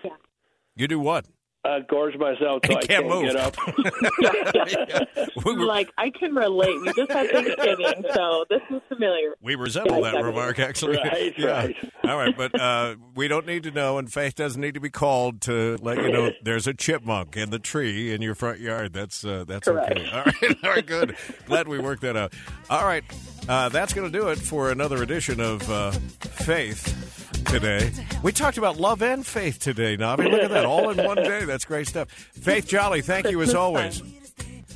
You 0.77 0.89
do 0.89 0.99
what? 0.99 1.27
I 1.67 1.81
gorge 1.81 2.17
myself 2.19 2.61
so 2.67 2.77
I 2.77 2.83
Can't 2.85 2.89
can't 2.89 3.09
move. 3.09 3.23
get 3.25 3.37
up. 3.37 3.57
We, 5.45 5.55
were- 5.57 5.65
like 5.67 5.91
I 5.99 6.11
can 6.11 6.35
relate. 6.35 6.75
We 6.81 6.93
just 6.95 7.11
had 7.13 7.29
Thanksgiving, 7.31 8.05
so 8.15 8.45
this 8.49 8.61
is 8.71 8.81
familiar. 8.89 9.35
we 9.43 9.55
resemble 9.57 9.97
Yeah, 9.97 10.01
that 10.01 10.07
exactly. 10.09 10.23
remark, 10.31 10.59
actually. 10.59 10.97
Right, 10.97 11.35
yeah. 11.39 11.47
right. 11.51 11.77
All 12.05 12.17
right, 12.17 12.35
but 12.37 12.59
uh, 12.59 12.97
we 13.15 13.29
don't 13.29 13.47
need 13.47 13.63
to 13.65 13.71
know, 13.71 13.99
and 13.99 14.11
Faith 14.13 14.35
doesn't 14.37 14.61
need 14.61 14.75
to 14.75 14.81
be 14.81 14.89
called 14.91 15.41
to 15.43 15.77
let 15.83 15.99
you 15.99 16.11
know 16.11 16.31
there's 16.43 16.67
a 16.67 16.73
chipmunk 16.75 17.37
in 17.37 17.51
the 17.51 17.59
tree 17.59 18.13
in 18.13 18.23
your 18.23 18.35
front 18.35 18.61
yard. 18.61 18.93
That's 18.95 19.25
uh, 19.25 19.45
that's 19.47 19.69
Correct. 19.69 19.93
okay. 19.99 20.11
All 20.11 20.25
right, 20.25 20.65
all 20.65 20.71
right, 20.71 20.87
good. 20.87 21.17
Glad 21.47 21.69
we 21.69 21.79
worked 21.79 22.03
that 22.03 22.17
out. 22.17 22.33
All 22.71 22.85
right, 22.85 23.05
uh, 23.49 23.69
that's 23.69 23.93
going 23.93 24.11
to 24.11 24.19
do 24.19 24.29
it 24.29 24.39
for 24.39 24.71
another 24.71 25.03
edition 25.03 25.41
of 25.41 25.69
uh, 25.71 25.91
Faith 25.91 27.24
today. 27.45 27.91
We 28.23 28.33
talked 28.33 28.59
about 28.59 28.77
love 28.77 29.03
and 29.03 29.25
faith 29.25 29.59
today, 29.59 29.97
Navi. 29.97 30.31
Look 30.31 30.43
at 30.43 30.51
that, 30.51 30.65
all 30.65 30.91
in 30.91 31.05
one 31.05 31.17
day. 31.17 31.45
That's 31.45 31.65
great 31.65 31.87
stuff. 31.89 32.11
Faith 32.11 32.67
Jolley, 32.67 33.03
thank 33.03 33.31
you 33.31 33.41
as 33.43 33.55
always. 33.55 34.03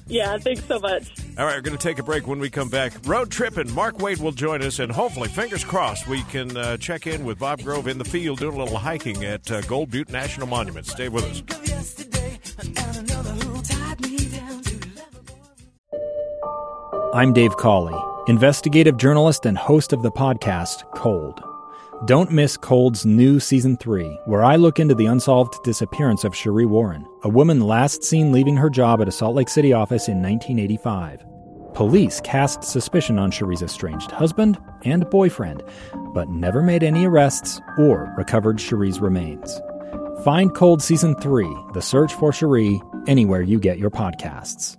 Yeah, 0.06 0.38
thanks 0.38 0.64
so 0.64 0.78
much. 0.78 1.10
All 1.38 1.44
right, 1.44 1.56
we're 1.56 1.60
going 1.60 1.76
to 1.76 1.82
take 1.82 1.98
a 1.98 2.02
break. 2.02 2.26
When 2.26 2.38
we 2.38 2.48
come 2.48 2.70
back, 2.70 2.94
road 3.04 3.30
tripping. 3.30 3.72
Mark 3.75 3.98
Wade 3.98 4.18
will 4.18 4.32
join 4.32 4.62
us, 4.62 4.78
and 4.78 4.90
hopefully, 4.90 5.28
fingers 5.28 5.64
crossed, 5.64 6.08
we 6.08 6.22
can 6.25 6.56
uh, 6.56 6.78
check 6.78 7.06
in 7.06 7.25
with 7.25 7.38
Bob 7.38 7.62
Grove 7.62 7.87
in 7.88 7.98
the 7.98 8.04
field 8.04 8.38
doing 8.38 8.56
a 8.56 8.58
little 8.58 8.78
hiking 8.78 9.22
at 9.25 9.50
uh, 9.50 9.60
Gold 9.62 9.90
Butte 9.90 10.08
National 10.10 10.46
Monument. 10.46 10.87
Stay 10.87 11.10
with 11.10 11.25
us. 11.25 11.42
I'm 17.14 17.32
Dave 17.32 17.56
Cawley, 17.56 17.98
investigative 18.28 18.96
journalist 18.96 19.44
and 19.46 19.58
host 19.58 19.92
of 19.92 20.02
the 20.02 20.10
podcast 20.10 20.84
Cold. 20.94 21.47
Don't 22.04 22.30
miss 22.30 22.56
Cold's 22.56 23.04
new 23.04 23.40
season 23.40 23.76
3, 23.76 24.20
where 24.24 24.44
I 24.44 24.54
look 24.54 24.78
into 24.78 24.94
the 24.94 25.06
unsolved 25.06 25.60
disappearance 25.64 26.22
of 26.22 26.32
Sheree 26.32 26.64
Warren, 26.64 27.04
a 27.24 27.28
woman 27.28 27.60
last 27.60 28.04
seen 28.04 28.30
leaving 28.30 28.56
her 28.56 28.70
job 28.70 29.02
at 29.02 29.08
a 29.08 29.12
Salt 29.12 29.34
Lake 29.34 29.48
City 29.48 29.72
office 29.72 30.06
in 30.06 30.22
1985. 30.22 31.24
Police 31.74 32.20
cast 32.20 32.62
suspicion 32.62 33.18
on 33.18 33.32
Sheree's 33.32 33.62
estranged 33.62 34.12
husband 34.12 34.58
and 34.84 35.10
boyfriend, 35.10 35.64
but 36.14 36.28
never 36.28 36.62
made 36.62 36.84
any 36.84 37.04
arrests 37.04 37.60
or 37.76 38.14
recovered 38.16 38.58
Sheree's 38.58 39.00
remains. 39.00 39.60
Find 40.22 40.54
Cold 40.54 40.80
Season 40.80 41.16
3, 41.16 41.48
The 41.72 41.82
Search 41.82 42.14
for 42.14 42.30
Sheree, 42.30 42.80
anywhere 43.08 43.42
you 43.42 43.58
get 43.58 43.78
your 43.78 43.90
podcasts. 43.90 44.76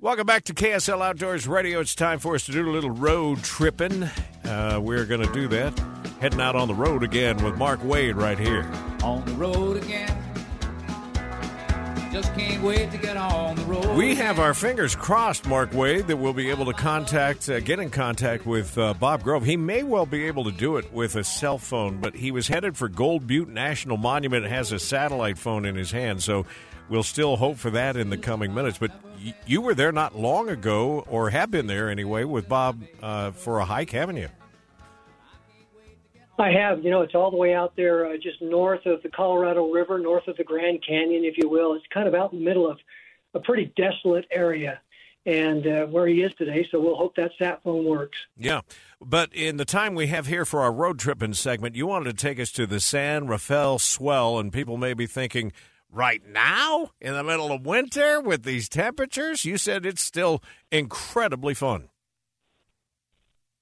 Welcome 0.00 0.26
back 0.26 0.44
to 0.44 0.54
KSL 0.54 1.02
Outdoors 1.02 1.48
Radio. 1.48 1.80
It's 1.80 1.96
time 1.96 2.20
for 2.20 2.36
us 2.36 2.46
to 2.46 2.52
do 2.52 2.70
a 2.70 2.70
little 2.70 2.92
road 2.92 3.42
tripping. 3.42 4.08
Uh, 4.48 4.80
we're 4.80 5.04
going 5.04 5.20
to 5.24 5.32
do 5.32 5.46
that. 5.48 5.78
Heading 6.20 6.40
out 6.40 6.56
on 6.56 6.66
the 6.68 6.74
road 6.74 7.02
again 7.02 7.36
with 7.44 7.56
Mark 7.56 7.82
Wade 7.84 8.16
right 8.16 8.38
here. 8.38 8.68
On 9.04 9.24
the 9.24 9.32
road 9.34 9.76
again. 9.76 10.14
Just 12.10 12.34
can't 12.34 12.62
wait 12.62 12.90
to 12.90 12.96
get 12.98 13.18
on 13.18 13.54
the 13.56 13.62
road. 13.64 13.94
We 13.96 14.14
have 14.16 14.38
our 14.38 14.54
fingers 14.54 14.96
crossed, 14.96 15.46
Mark 15.46 15.74
Wade, 15.74 16.06
that 16.06 16.16
we'll 16.16 16.32
be 16.32 16.48
able 16.48 16.64
to 16.64 16.72
contact, 16.72 17.48
uh, 17.50 17.60
get 17.60 17.78
in 17.78 17.90
contact 17.90 18.46
with 18.46 18.76
uh, 18.78 18.94
Bob 18.94 19.22
Grove. 19.22 19.44
He 19.44 19.58
may 19.58 19.82
well 19.82 20.06
be 20.06 20.24
able 20.26 20.44
to 20.44 20.50
do 20.50 20.78
it 20.78 20.90
with 20.92 21.14
a 21.16 21.22
cell 21.22 21.58
phone, 21.58 22.00
but 22.00 22.14
he 22.16 22.30
was 22.30 22.48
headed 22.48 22.76
for 22.78 22.88
Gold 22.88 23.26
Butte 23.26 23.50
National 23.50 23.98
Monument. 23.98 24.44
and 24.46 24.52
Has 24.52 24.72
a 24.72 24.78
satellite 24.78 25.36
phone 25.36 25.66
in 25.66 25.76
his 25.76 25.90
hand, 25.90 26.22
so 26.22 26.46
we'll 26.88 27.02
still 27.02 27.36
hope 27.36 27.58
for 27.58 27.70
that 27.70 27.96
in 27.96 28.08
the 28.08 28.16
coming 28.18 28.54
minutes. 28.54 28.78
But 28.78 28.90
y- 29.22 29.34
you 29.46 29.60
were 29.60 29.74
there 29.74 29.92
not 29.92 30.16
long 30.16 30.48
ago, 30.48 31.04
or 31.08 31.28
have 31.28 31.50
been 31.50 31.66
there 31.66 31.90
anyway, 31.90 32.24
with 32.24 32.48
Bob 32.48 32.82
uh, 33.02 33.32
for 33.32 33.58
a 33.58 33.66
hike, 33.66 33.90
haven't 33.90 34.16
you? 34.16 34.28
I 36.40 36.50
have. 36.52 36.84
You 36.84 36.90
know, 36.90 37.02
it's 37.02 37.14
all 37.14 37.30
the 37.30 37.36
way 37.36 37.54
out 37.54 37.74
there, 37.76 38.06
uh, 38.06 38.16
just 38.16 38.40
north 38.40 38.86
of 38.86 39.02
the 39.02 39.08
Colorado 39.08 39.70
River, 39.70 39.98
north 39.98 40.28
of 40.28 40.36
the 40.36 40.44
Grand 40.44 40.84
Canyon, 40.86 41.24
if 41.24 41.36
you 41.36 41.48
will. 41.48 41.74
It's 41.74 41.86
kind 41.92 42.08
of 42.08 42.14
out 42.14 42.32
in 42.32 42.38
the 42.38 42.44
middle 42.44 42.70
of 42.70 42.78
a 43.34 43.40
pretty 43.40 43.72
desolate 43.76 44.26
area, 44.30 44.80
and 45.26 45.66
uh, 45.66 45.86
where 45.86 46.06
he 46.06 46.22
is 46.22 46.32
today. 46.34 46.66
So 46.70 46.80
we'll 46.80 46.96
hope 46.96 47.16
that 47.16 47.32
sat 47.38 47.62
phone 47.62 47.84
works. 47.84 48.18
Yeah. 48.36 48.62
But 49.00 49.32
in 49.34 49.58
the 49.58 49.64
time 49.64 49.94
we 49.94 50.06
have 50.08 50.26
here 50.26 50.44
for 50.44 50.60
our 50.60 50.72
road 50.72 50.98
tripping 50.98 51.34
segment, 51.34 51.76
you 51.76 51.86
wanted 51.86 52.16
to 52.16 52.26
take 52.26 52.40
us 52.40 52.50
to 52.52 52.66
the 52.66 52.80
San 52.80 53.26
Rafael 53.26 53.78
Swell, 53.78 54.38
and 54.38 54.52
people 54.52 54.76
may 54.76 54.94
be 54.94 55.06
thinking, 55.06 55.52
right 55.90 56.22
now, 56.26 56.90
in 57.00 57.14
the 57.14 57.22
middle 57.22 57.52
of 57.52 57.64
winter 57.64 58.20
with 58.20 58.42
these 58.42 58.68
temperatures? 58.68 59.44
You 59.44 59.56
said 59.56 59.86
it's 59.86 60.02
still 60.02 60.42
incredibly 60.70 61.54
fun. 61.54 61.88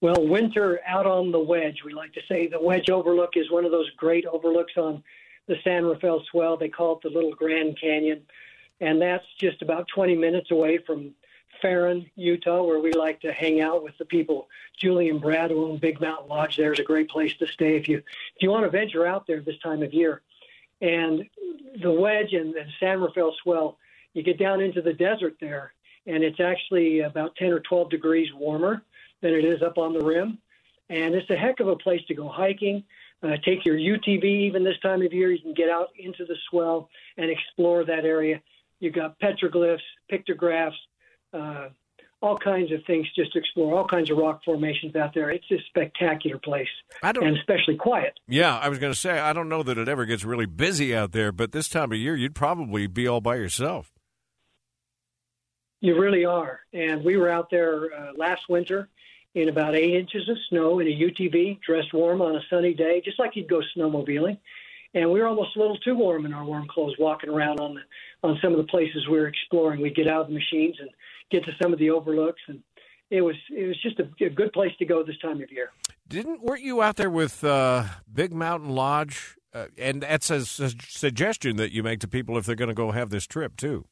Well, 0.07 0.25
winter 0.25 0.79
out 0.87 1.05
on 1.05 1.33
the 1.33 1.41
wedge, 1.41 1.83
we 1.85 1.93
like 1.93 2.13
to 2.13 2.21
say. 2.29 2.47
The 2.47 2.61
Wedge 2.61 2.91
Overlook 2.91 3.37
is 3.37 3.51
one 3.51 3.65
of 3.65 3.73
those 3.73 3.91
great 3.97 4.25
overlooks 4.25 4.75
on 4.77 5.03
the 5.49 5.57
San 5.65 5.85
Rafael 5.85 6.23
Swell. 6.31 6.57
They 6.57 6.69
call 6.69 6.95
it 6.95 7.03
the 7.03 7.09
Little 7.09 7.33
Grand 7.33 7.77
Canyon. 7.81 8.23
And 8.81 9.03
that's 9.03 9.25
just 9.41 9.63
about 9.63 9.89
20 9.93 10.15
minutes 10.15 10.53
away 10.53 10.79
from 10.79 11.11
Ferron, 11.61 12.09
Utah, 12.15 12.63
where 12.63 12.79
we 12.79 12.93
like 12.93 13.21
to 13.23 13.33
hang 13.33 13.61
out 13.61 13.83
with 13.83 13.99
the 13.99 14.05
people. 14.05 14.47
Julie 14.79 15.09
and 15.09 15.21
Brad 15.21 15.51
own 15.51 15.79
Big 15.79 16.01
Mountain 16.01 16.29
Lodge 16.29 16.57
there 16.57 16.73
is 16.73 16.79
a 16.79 16.85
great 16.85 17.11
place 17.11 17.35
to 17.39 17.47
stay 17.49 17.75
if 17.75 17.89
you 17.89 17.97
if 17.97 18.43
you 18.43 18.49
want 18.49 18.65
to 18.65 18.71
venture 18.71 19.09
out 19.09 19.27
there 19.27 19.41
this 19.41 19.59
time 19.59 19.83
of 19.83 19.93
year. 19.93 20.23
And 20.81 21.25
the 21.83 21.91
Wedge 21.91 22.33
and 22.33 22.55
the 22.55 22.65
San 22.79 23.01
Rafael 23.01 23.35
Swell, 23.43 23.77
you 24.15 24.23
get 24.23 24.39
down 24.39 24.61
into 24.61 24.83
the 24.83 24.93
desert 24.93 25.39
there, 25.41 25.73
and 26.07 26.23
it's 26.23 26.39
actually 26.39 27.01
about 27.01 27.35
10 27.35 27.51
or 27.51 27.59
12 27.59 27.91
degrees 27.91 28.33
warmer 28.33 28.85
than 29.23 29.33
it 29.35 29.45
is 29.45 29.63
up 29.63 29.79
on 29.79 29.93
the 29.93 30.05
rim. 30.05 30.39
And 30.89 31.15
it's 31.15 31.29
a 31.31 31.37
heck 31.37 31.61
of 31.61 31.69
a 31.69 31.77
place 31.77 32.01
to 32.09 32.15
go 32.15 32.29
hiking. 32.29 32.85
Uh, 33.23 33.37
take 33.45 33.65
your 33.65 33.77
UTV 33.77 34.25
even 34.25 34.63
this 34.63 34.79
time 34.83 35.03
of 35.03 35.13
year. 35.13 35.33
You 35.33 35.41
can 35.41 35.55
get 35.55 35.69
out 35.69 35.89
into 35.99 36.25
the 36.25 36.37
swell 36.51 36.89
and 37.17 37.31
explore 37.31 37.85
that 37.85 38.05
area. 38.05 38.41
You've 38.79 38.95
got 38.95 39.19
petroglyphs, 39.19 39.81
pictographs, 40.09 40.77
uh, 41.33 41.69
all 42.23 42.37
kinds 42.37 42.73
of 42.73 42.81
things 42.87 43.07
just 43.15 43.33
to 43.33 43.39
explore, 43.39 43.77
all 43.77 43.87
kinds 43.87 44.11
of 44.11 44.19
rock 44.19 44.43
formations 44.45 44.95
out 44.97 45.13
there. 45.15 45.31
It's 45.31 45.51
a 45.51 45.57
spectacular 45.69 46.39
place, 46.39 46.69
I 47.03 47.13
don't- 47.13 47.27
and 47.27 47.37
especially 47.37 47.77
quiet. 47.77 48.19
Yeah, 48.29 48.57
I 48.57 48.69
was 48.69 48.79
going 48.79 48.93
to 48.93 48.99
say, 48.99 49.19
I 49.19 49.33
don't 49.33 49.49
know 49.49 49.63
that 49.63 49.77
it 49.79 49.89
ever 49.89 50.05
gets 50.07 50.25
really 50.25 50.47
busy 50.47 50.95
out 50.95 51.13
there, 51.13 51.33
but 51.33 51.53
this 51.53 51.69
time 51.69 51.93
of 51.93 51.99
year, 51.99 52.17
you'd 52.17 52.35
probably 52.35 52.87
be 52.87 53.07
all 53.09 53.21
by 53.21 53.37
yourself. 53.37 53.93
You 55.81 56.01
really 56.01 56.25
are. 56.25 56.61
And 56.73 57.05
we 57.05 57.17
were 57.17 57.29
out 57.29 57.51
there 57.51 57.91
uh, 57.95 58.13
last 58.17 58.43
winter 58.49 58.89
in 59.37 59.51
about 59.51 59.77
eight 59.77 59.95
inches 59.95 60.27
of 60.31 60.39
snow 60.49 60.81
in 60.81 60.87
a 60.87 60.91
UTV, 60.91 61.61
dressed 61.61 61.93
warm 61.93 62.23
on 62.23 62.37
a 62.37 62.41
sunny 62.49 62.73
day, 62.73 63.03
just 63.05 63.19
like 63.19 63.37
you'd 63.37 63.49
go 63.49 63.61
snowmobiling. 63.77 64.39
And 64.95 65.13
we 65.13 65.21
were 65.21 65.27
almost 65.27 65.55
a 65.57 65.59
little 65.61 65.77
too 65.77 65.95
warm 65.95 66.25
in 66.25 66.33
our 66.33 66.43
warm 66.43 66.67
clothes 66.67 66.95
walking 66.99 67.29
around 67.29 67.61
on 67.61 67.75
the, 67.75 67.83
on 68.27 68.39
some 68.43 68.53
of 68.53 68.57
the 68.57 68.65
places 68.65 69.07
we 69.07 69.19
were 69.19 69.27
exploring. 69.27 69.83
We'd 69.83 69.95
get 69.95 70.09
out 70.09 70.23
of 70.23 70.29
the 70.29 70.33
machines 70.33 70.77
and 70.81 70.89
get 71.31 71.45
to 71.45 71.53
some 71.61 71.75
of 71.75 71.79
the 71.79 71.91
overlooks, 71.91 72.41
and 72.49 72.63
it 73.11 73.21
was 73.21 73.37
it 73.55 73.67
was 73.67 73.81
just 73.83 74.01
a, 74.01 74.09
a 74.25 74.31
good 74.31 74.55
place 74.55 74.73
to 74.79 74.87
go 74.87 75.03
this 75.03 75.19
time 75.19 75.43
of 75.43 75.53
year. 75.53 75.71
Didn't 76.09 76.43
weren't 76.43 76.63
you 76.63 76.81
out 76.81 76.97
there 76.97 77.11
with 77.11 77.45
uh, 77.45 77.85
Big 78.11 78.33
Mountain 78.33 78.71
Lodge? 78.71 79.37
Uh, 79.53 79.67
and 79.77 80.01
that's 80.03 80.31
a, 80.31 80.37
a 80.37 80.71
suggestion 80.89 81.57
that 81.57 81.73
you 81.73 81.83
make 81.83 82.01
to 82.01 82.09
people 82.09 82.39
if 82.39 82.47
they're 82.47 82.57
going 82.57 82.69
to 82.69 82.75
go 82.75 82.93
have 82.93 83.11
this 83.11 83.27
trip 83.27 83.57
too. 83.57 83.85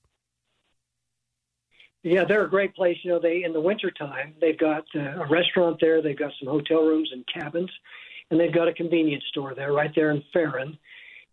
Yeah, 2.05 2.25
they're 2.25 2.45
a 2.45 2.51
great 2.51 2.75
place. 2.77 2.99
You 3.03 3.13
know, 3.13 3.19
they 3.19 3.45
in 3.45 3.53
the 3.55 3.61
wintertime 3.61 4.35
they've 4.41 4.59
got 4.59 4.85
uh, 4.95 5.23
a 5.23 5.27
restaurant 5.27 5.79
there. 5.81 6.03
They've 6.03 6.17
got 6.19 6.33
some 6.39 6.49
hotel 6.49 6.83
rooms 6.83 7.09
and 7.13 7.25
cabins, 7.27 7.71
and 8.31 8.39
they've 8.39 8.53
got 8.53 8.69
a 8.69 8.75
convenience 8.75 9.25
store 9.31 9.55
there 9.55 9.73
right 9.73 9.91
there 9.97 10.11
in 10.11 10.23
Ferron. 10.33 10.79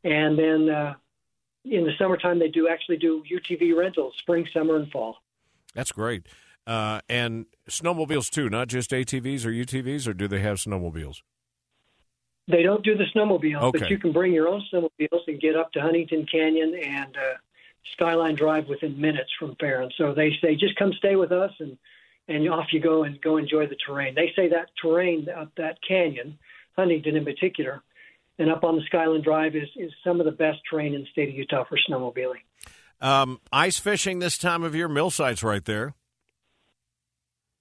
And 0.05 0.39
then 0.39 0.69
uh, 0.69 0.93
in 1.65 1.83
the 1.83 1.91
summertime 1.99 2.39
they 2.39 2.47
do 2.47 2.69
actually 2.69 2.97
do 2.97 3.21
UTV 3.29 3.75
rentals, 3.75 4.13
spring, 4.17 4.47
summer, 4.53 4.77
and 4.77 4.89
fall. 4.91 5.17
That's 5.75 5.91
great. 5.91 6.25
Uh, 6.65 7.01
and 7.09 7.47
snowmobiles 7.69 8.29
too, 8.29 8.49
not 8.49 8.69
just 8.69 8.91
ATVs 8.91 9.45
or 9.45 9.49
UTVs, 9.51 10.07
or 10.07 10.13
do 10.13 10.27
they 10.27 10.39
have 10.39 10.57
snowmobiles? 10.57 11.17
They 12.47 12.63
don't 12.63 12.83
do 12.83 12.95
the 12.95 13.05
snowmobiles, 13.15 13.61
Okay. 13.61 13.79
but 13.79 13.89
you 13.89 13.97
can 13.97 14.11
bring 14.13 14.31
your 14.33 14.47
own 14.47 14.63
snowmobiles 14.71 15.21
and 15.27 15.39
get 15.39 15.55
up 15.55 15.71
to 15.73 15.81
Huntington 15.81 16.25
Canyon 16.31 16.75
and 16.75 17.17
uh, 17.17 17.33
Skyline 17.93 18.35
Drive 18.35 18.67
within 18.67 18.99
minutes 18.99 19.31
from 19.39 19.55
Ferron. 19.59 19.91
So 19.97 20.13
they 20.13 20.31
say 20.41 20.55
just 20.55 20.75
come 20.77 20.93
stay 20.93 21.15
with 21.15 21.31
us 21.31 21.51
and 21.59 21.77
and 22.27 22.47
off 22.49 22.67
you 22.71 22.79
go 22.79 23.03
and 23.03 23.19
go 23.21 23.37
enjoy 23.37 23.67
the 23.67 23.75
terrain. 23.85 24.15
They 24.15 24.31
say 24.35 24.49
that 24.49 24.69
terrain 24.81 25.27
up 25.29 25.51
that 25.57 25.79
canyon, 25.87 26.37
Huntington 26.77 27.15
in 27.15 27.25
particular, 27.25 27.81
and 28.39 28.49
up 28.49 28.63
on 28.63 28.75
the 28.75 28.83
Skyline 28.85 29.21
Drive 29.21 29.55
is 29.55 29.69
is 29.75 29.91
some 30.03 30.19
of 30.19 30.25
the 30.25 30.31
best 30.31 30.59
terrain 30.69 30.93
in 30.93 31.01
the 31.01 31.07
state 31.11 31.29
of 31.29 31.35
Utah 31.35 31.63
for 31.65 31.77
snowmobiling. 31.89 32.43
Um, 33.01 33.39
ice 33.51 33.79
fishing 33.79 34.19
this 34.19 34.37
time 34.37 34.63
of 34.63 34.75
year, 34.75 34.87
Millsite's 34.87 35.43
right 35.43 35.65
there. 35.65 35.95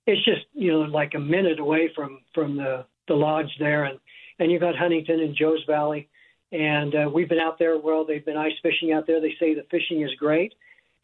it's 0.07 0.25
just 0.25 0.43
you 0.53 0.71
know 0.73 0.81
like 0.81 1.15
a 1.15 1.19
minute 1.19 1.59
away 1.61 1.91
from 1.95 2.21
from 2.35 2.57
the 2.57 2.85
the 3.09 3.15
lodge 3.15 3.51
there 3.59 3.85
and 3.85 3.99
and 4.39 4.51
you've 4.53 4.61
got 4.61 4.77
huntington 4.77 5.21
and 5.21 5.35
joe's 5.37 5.65
valley 5.67 6.10
and 6.53 6.95
uh, 6.95 7.09
we've 7.13 7.29
been 7.29 7.39
out 7.39 7.59
there 7.59 7.79
well 7.79 8.05
they've 8.05 8.25
been 8.25 8.37
ice 8.37 8.53
fishing 8.63 8.93
out 8.93 9.07
there 9.07 9.21
they 9.21 9.35
say 9.39 9.55
the 9.55 9.67
fishing 9.71 10.03
is 10.03 10.11
great 10.19 10.53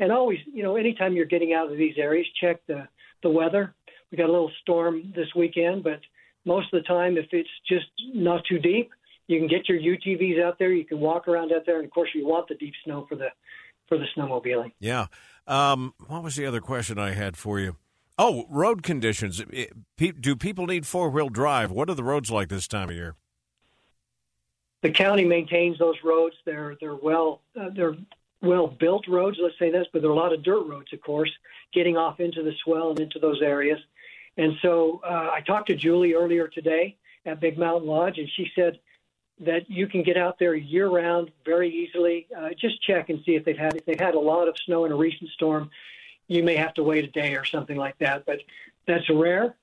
and 0.01 0.13
always 0.13 0.39
you 0.53 0.63
know 0.63 0.77
anytime 0.77 1.15
you're 1.15 1.25
getting 1.25 1.53
out 1.53 1.71
of 1.71 1.79
these 1.79 1.95
areas 1.99 2.27
check 2.41 2.61
the 2.67 2.87
the 3.23 3.31
weather 3.31 3.75
we 4.11 4.19
got 4.19 4.29
a 4.29 4.33
little 4.33 4.53
storm 4.63 5.13
this 5.15 5.29
weekend 5.35 5.83
but 5.83 6.01
most 6.45 6.73
of 6.73 6.83
the 6.83 6.87
time 6.87 7.17
if 7.17 7.27
it's 7.33 7.49
just 7.69 7.87
not 8.15 8.43
too 8.49 8.59
deep 8.59 8.91
you 9.29 9.39
can 9.39 9.49
get 9.49 9.69
your 9.69 9.79
utvs 9.79 10.43
out 10.43 10.59
there 10.59 10.73
you 10.73 10.85
can 10.85 11.01
walk 11.01 11.29
around 11.29 11.53
out 11.53 11.63
there 11.67 11.77
and 11.77 11.85
of 11.85 11.91
course 11.91 12.11
you 12.15 12.27
want 12.27 12.49
the 12.49 12.55
deep 12.57 12.75
snow 12.85 13.07
for 13.09 13.15
the 13.17 13.29
for 13.89 13.99
the 13.99 14.05
snowmobiling 14.17 14.73
Yeah. 14.81 15.07
Um, 15.47 15.95
what 16.09 16.25
was 16.25 16.35
the 16.35 16.45
other 16.45 16.61
question 16.61 16.99
I 16.99 17.13
had 17.13 17.37
for 17.37 17.61
you? 17.61 17.77
Oh, 18.19 18.47
road 18.49 18.83
conditions. 18.83 19.43
Do 19.97 20.37
people 20.37 20.67
need 20.67 20.87
four 20.87 21.11
wheel 21.11 21.29
drive? 21.29 21.71
What 21.71 21.89
are 21.91 21.95
the 21.95 22.03
roads 22.03 22.31
like 22.31 22.49
this 22.49 22.67
time 22.67 22.89
of 22.89 22.97
year? 22.97 23.15
The 24.87 24.93
county 24.93 25.25
maintains 25.25 25.79
those 25.79 25.97
roads. 26.05 26.37
They're 26.45 26.77
they're 26.81 26.95
well 26.95 27.41
uh, 27.61 27.71
they're 27.75 27.97
well 28.41 28.69
built 28.69 29.09
roads. 29.09 29.37
Let's 29.43 29.59
say 29.59 29.71
this, 29.71 29.87
but 29.93 30.01
there 30.01 30.11
are 30.11 30.15
a 30.15 30.17
lot 30.17 30.33
of 30.33 30.43
dirt 30.45 30.67
roads, 30.67 30.93
of 30.93 31.01
course, 31.01 31.31
getting 31.73 31.97
off 31.97 32.21
into 32.21 32.43
the 32.43 32.53
swell 32.63 32.91
and 32.91 33.01
into 33.01 33.19
those 33.19 33.43
areas. 33.43 33.81
And 34.37 34.53
so 34.63 35.01
uh, 35.05 35.31
I 35.33 35.41
talked 35.41 35.69
to 35.69 35.75
Julie 35.75 36.15
earlier 36.15 36.47
today 36.47 36.97
at 37.25 37.41
Big 37.41 37.59
Mountain 37.59 37.89
Lodge, 37.89 38.19
and 38.19 38.29
she 38.37 38.51
said 38.55 38.79
that 39.41 39.69
you 39.69 39.87
can 39.89 40.03
get 40.03 40.17
out 40.17 40.39
there 40.39 40.55
year 40.55 40.89
round 40.89 41.31
very 41.45 41.71
easily. 41.71 42.29
Uh, 42.37 42.51
just 42.57 42.81
check 42.83 43.09
and 43.09 43.21
see 43.25 43.35
if 43.35 43.45
they've 43.45 43.59
had 43.59 43.75
if 43.75 43.85
they've 43.87 43.99
had 43.99 44.15
a 44.15 44.21
lot 44.21 44.47
of 44.47 44.57
snow 44.67 44.85
in 44.85 44.93
a 44.93 44.97
recent 44.97 45.31
storm. 45.31 45.69
You 46.29 46.45
may 46.45 46.57
have 46.57 46.75
to 46.75 46.85
wait 46.85 47.05
a 47.05 47.09
day 47.09 47.35
or 47.35 47.45
something 47.45 47.77
like 47.77 47.99
that, 47.99 48.25
but 48.25 48.39
that's 48.87 49.09
rare. 49.11 49.57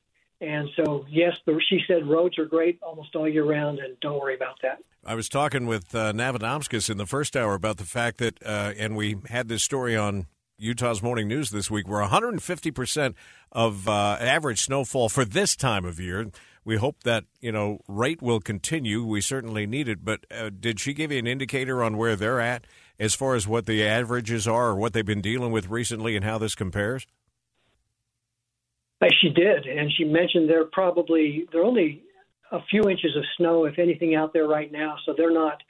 And 0.44 0.70
so, 0.76 1.06
yes, 1.10 1.32
the, 1.46 1.58
she 1.70 1.80
said 1.88 2.06
roads 2.06 2.38
are 2.38 2.46
great 2.46 2.78
almost 2.84 3.16
all 3.16 3.30
year 3.30 3.46
round, 3.46 3.80
and 3.80 3.98
don't 4.02 4.20
worry 4.20 4.36
about 4.36 4.60
that. 4.62 4.84
I 5.06 5.16
was 5.16 5.30
talking 5.30 5.68
with 5.68 5.96
uh, 5.96 6.12
Navadomskis 6.12 6.90
in 6.90 6.98
the 6.98 7.06
first 7.06 7.38
hour 7.38 7.54
about 7.54 7.78
the 7.78 7.86
fact 7.86 8.18
that, 8.18 8.46
uh, 8.46 8.74
and 8.78 8.98
we 8.98 9.16
had 9.30 9.48
this 9.48 9.64
story 9.64 9.96
on 9.96 10.28
Utah's 10.58 11.02
Morning 11.02 11.30
News 11.30 11.50
this 11.50 11.72
week, 11.72 11.88
where 11.88 12.06
150% 12.06 13.14
of 13.54 13.88
uh, 13.88 14.18
average 14.20 14.62
snowfall 14.62 15.08
for 15.08 15.24
this 15.24 15.56
time 15.56 15.86
of 15.86 15.98
year. 15.98 16.30
We 16.66 16.76
hope 16.76 17.04
that, 17.04 17.24
you 17.40 17.52
know, 17.52 17.80
rate 17.88 18.22
will 18.22 18.42
continue. 18.42 19.04
We 19.06 19.22
certainly 19.22 19.66
need 19.66 19.88
it. 19.88 20.04
But 20.04 20.26
uh, 20.30 20.50
did 20.58 20.80
she 20.80 20.94
give 20.94 21.12
you 21.12 21.20
an 21.20 21.28
indicator 21.28 21.82
on 21.84 21.98
where 21.98 22.18
they're 22.18 22.42
at 22.42 22.66
as 23.00 23.16
far 23.16 23.36
as 23.36 23.48
what 23.48 23.66
the 23.66 23.86
averages 23.86 24.46
are 24.46 24.70
or 24.70 24.76
what 24.76 24.92
they've 24.92 25.06
been 25.06 25.22
dealing 25.22 25.52
with 25.52 25.70
recently 25.70 26.18
and 26.18 26.26
how 26.26 26.38
this 26.38 26.56
compares? 26.56 27.08
She 29.12 29.30
did, 29.30 29.66
and 29.66 29.92
she 29.92 30.04
mentioned 30.04 30.50
they're 30.50 30.66
probably 30.66 31.48
they're 31.52 31.64
only 31.64 32.04
a 32.52 32.62
few 32.70 32.90
inches 32.90 33.16
of 33.16 33.24
snow, 33.38 33.66
if 33.66 33.80
anything, 33.80 34.16
out 34.16 34.34
there 34.34 34.48
right 34.48 34.72
now. 34.72 34.98
So 35.06 35.14
they're 35.18 35.34
not 35.34 35.62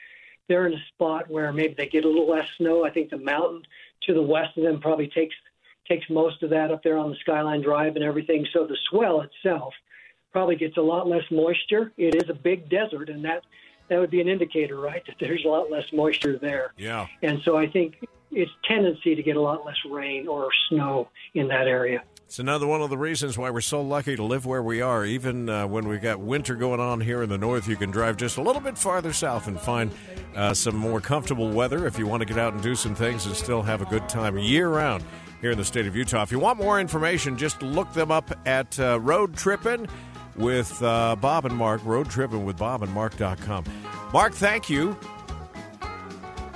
they're 0.47 0.67
in 0.67 0.73
a 0.73 0.83
spot 0.93 1.29
where 1.29 1.51
maybe 1.53 1.73
they 1.77 1.87
get 1.87 2.05
a 2.05 2.07
little 2.07 2.29
less 2.29 2.47
snow. 2.57 2.85
I 2.85 2.89
think 2.89 3.09
the 3.09 3.17
mountain 3.17 3.63
to 4.03 4.13
the 4.13 4.21
west 4.21 4.57
of 4.57 4.63
them 4.63 4.81
probably 4.81 5.07
takes 5.07 5.35
takes 5.87 6.09
most 6.09 6.43
of 6.43 6.49
that 6.49 6.71
up 6.71 6.83
there 6.83 6.97
on 6.97 7.09
the 7.09 7.15
Skyline 7.17 7.61
Drive 7.61 7.95
and 7.95 8.03
everything. 8.03 8.45
So 8.53 8.65
the 8.65 8.77
swell 8.89 9.21
itself 9.21 9.73
probably 10.31 10.55
gets 10.55 10.77
a 10.77 10.81
lot 10.81 11.07
less 11.07 11.23
moisture. 11.29 11.91
It 11.97 12.15
is 12.15 12.29
a 12.29 12.33
big 12.33 12.69
desert, 12.69 13.09
and 13.09 13.23
that 13.25 13.43
that 13.89 13.99
would 13.99 14.11
be 14.11 14.21
an 14.21 14.27
indicator, 14.27 14.77
right, 14.77 15.05
that 15.07 15.15
there's 15.19 15.43
a 15.45 15.47
lot 15.47 15.69
less 15.69 15.85
moisture 15.91 16.37
there. 16.37 16.73
Yeah. 16.77 17.07
And 17.21 17.41
so 17.43 17.57
I 17.57 17.67
think 17.67 18.07
it's 18.31 18.51
tendency 18.65 19.15
to 19.15 19.21
get 19.21 19.35
a 19.35 19.41
lot 19.41 19.65
less 19.65 19.77
rain 19.89 20.27
or 20.27 20.49
snow 20.69 21.09
in 21.33 21.47
that 21.49 21.67
area. 21.67 22.03
It's 22.25 22.39
another 22.39 22.65
one 22.65 22.81
of 22.81 22.89
the 22.89 22.97
reasons 22.97 23.37
why 23.37 23.51
we're 23.51 23.61
so 23.61 23.81
lucky 23.81 24.15
to 24.15 24.23
live 24.23 24.45
where 24.45 24.63
we 24.63 24.81
are. 24.81 25.05
Even 25.05 25.49
uh, 25.49 25.67
when 25.67 25.87
we've 25.87 26.01
got 26.01 26.19
winter 26.19 26.55
going 26.55 26.79
on 26.79 26.99
here 26.99 27.21
in 27.21 27.29
the 27.29 27.37
north, 27.37 27.67
you 27.67 27.75
can 27.75 27.91
drive 27.91 28.17
just 28.17 28.37
a 28.37 28.41
little 28.41 28.61
bit 28.61 28.75
farther 28.77 29.13
south 29.13 29.47
and 29.47 29.59
find 29.59 29.91
uh, 30.35 30.53
some 30.53 30.75
more 30.75 30.99
comfortable 30.99 31.51
weather 31.51 31.85
if 31.85 31.99
you 31.99 32.07
want 32.07 32.21
to 32.21 32.25
get 32.25 32.39
out 32.39 32.53
and 32.53 32.63
do 32.63 32.73
some 32.75 32.95
things 32.95 33.27
and 33.27 33.35
still 33.35 33.61
have 33.61 33.81
a 33.83 33.85
good 33.85 34.09
time 34.09 34.37
year 34.39 34.69
round 34.69 35.03
here 35.41 35.51
in 35.51 35.57
the 35.57 35.65
state 35.65 35.85
of 35.85 35.95
Utah. 35.95 36.23
If 36.23 36.31
you 36.31 36.39
want 36.39 36.57
more 36.57 36.79
information, 36.79 37.37
just 37.37 37.61
look 37.61 37.93
them 37.93 38.09
up 38.09 38.31
at 38.47 38.79
uh, 38.79 38.99
Road 38.99 39.35
Trippin' 39.35 39.87
with 40.35 40.81
uh, 40.81 41.15
Bob 41.17 41.45
and 41.45 41.55
Mark, 41.55 41.85
Road 41.85 42.09
Trippin' 42.09 42.45
with 42.45 42.57
Bob 42.57 42.81
and 42.81 42.91
Mark.com. 42.93 43.63
Mark, 44.11 44.33
thank 44.33 44.71
you. 44.71 44.97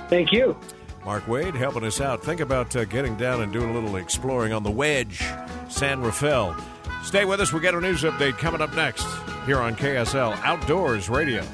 Thank 0.08 0.32
you. 0.32 0.58
Mark 1.04 1.28
Wade 1.28 1.54
helping 1.54 1.84
us 1.84 2.00
out. 2.00 2.24
Think 2.24 2.40
about 2.40 2.74
uh, 2.74 2.84
getting 2.84 3.16
down 3.16 3.42
and 3.42 3.52
doing 3.52 3.70
a 3.70 3.72
little 3.72 3.96
exploring 3.96 4.52
on 4.52 4.62
the 4.62 4.70
Wedge, 4.70 5.22
San 5.68 6.00
Rafael. 6.02 6.56
Stay 7.02 7.24
with 7.24 7.40
us. 7.40 7.52
We'll 7.52 7.62
get 7.62 7.74
a 7.74 7.80
news 7.80 8.02
update 8.02 8.38
coming 8.38 8.60
up 8.60 8.74
next 8.74 9.06
here 9.46 9.58
on 9.58 9.76
KSL 9.76 10.38
Outdoors 10.42 11.08
Radio. 11.08 11.44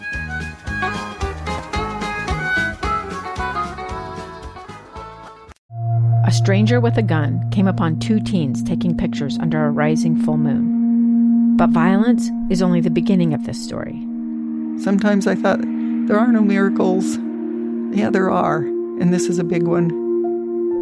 A 6.26 6.32
stranger 6.32 6.80
with 6.80 6.96
a 6.96 7.02
gun 7.02 7.48
came 7.50 7.68
upon 7.68 8.00
two 8.00 8.18
teens 8.18 8.62
taking 8.62 8.96
pictures 8.96 9.38
under 9.38 9.66
a 9.66 9.70
rising 9.70 10.16
full 10.16 10.38
moon. 10.38 11.56
But 11.56 11.70
violence 11.70 12.30
is 12.50 12.62
only 12.62 12.80
the 12.80 12.90
beginning 12.90 13.34
of 13.34 13.44
this 13.44 13.62
story. 13.62 14.00
Sometimes 14.82 15.26
I 15.26 15.34
thought, 15.34 15.60
there 15.60 16.18
are 16.18 16.32
no 16.32 16.40
miracles. 16.40 17.18
Yeah, 17.96 18.10
there 18.10 18.30
are, 18.30 18.58
and 18.58 19.12
this 19.12 19.26
is 19.26 19.38
a 19.38 19.44
big 19.44 19.62
one. 19.64 20.03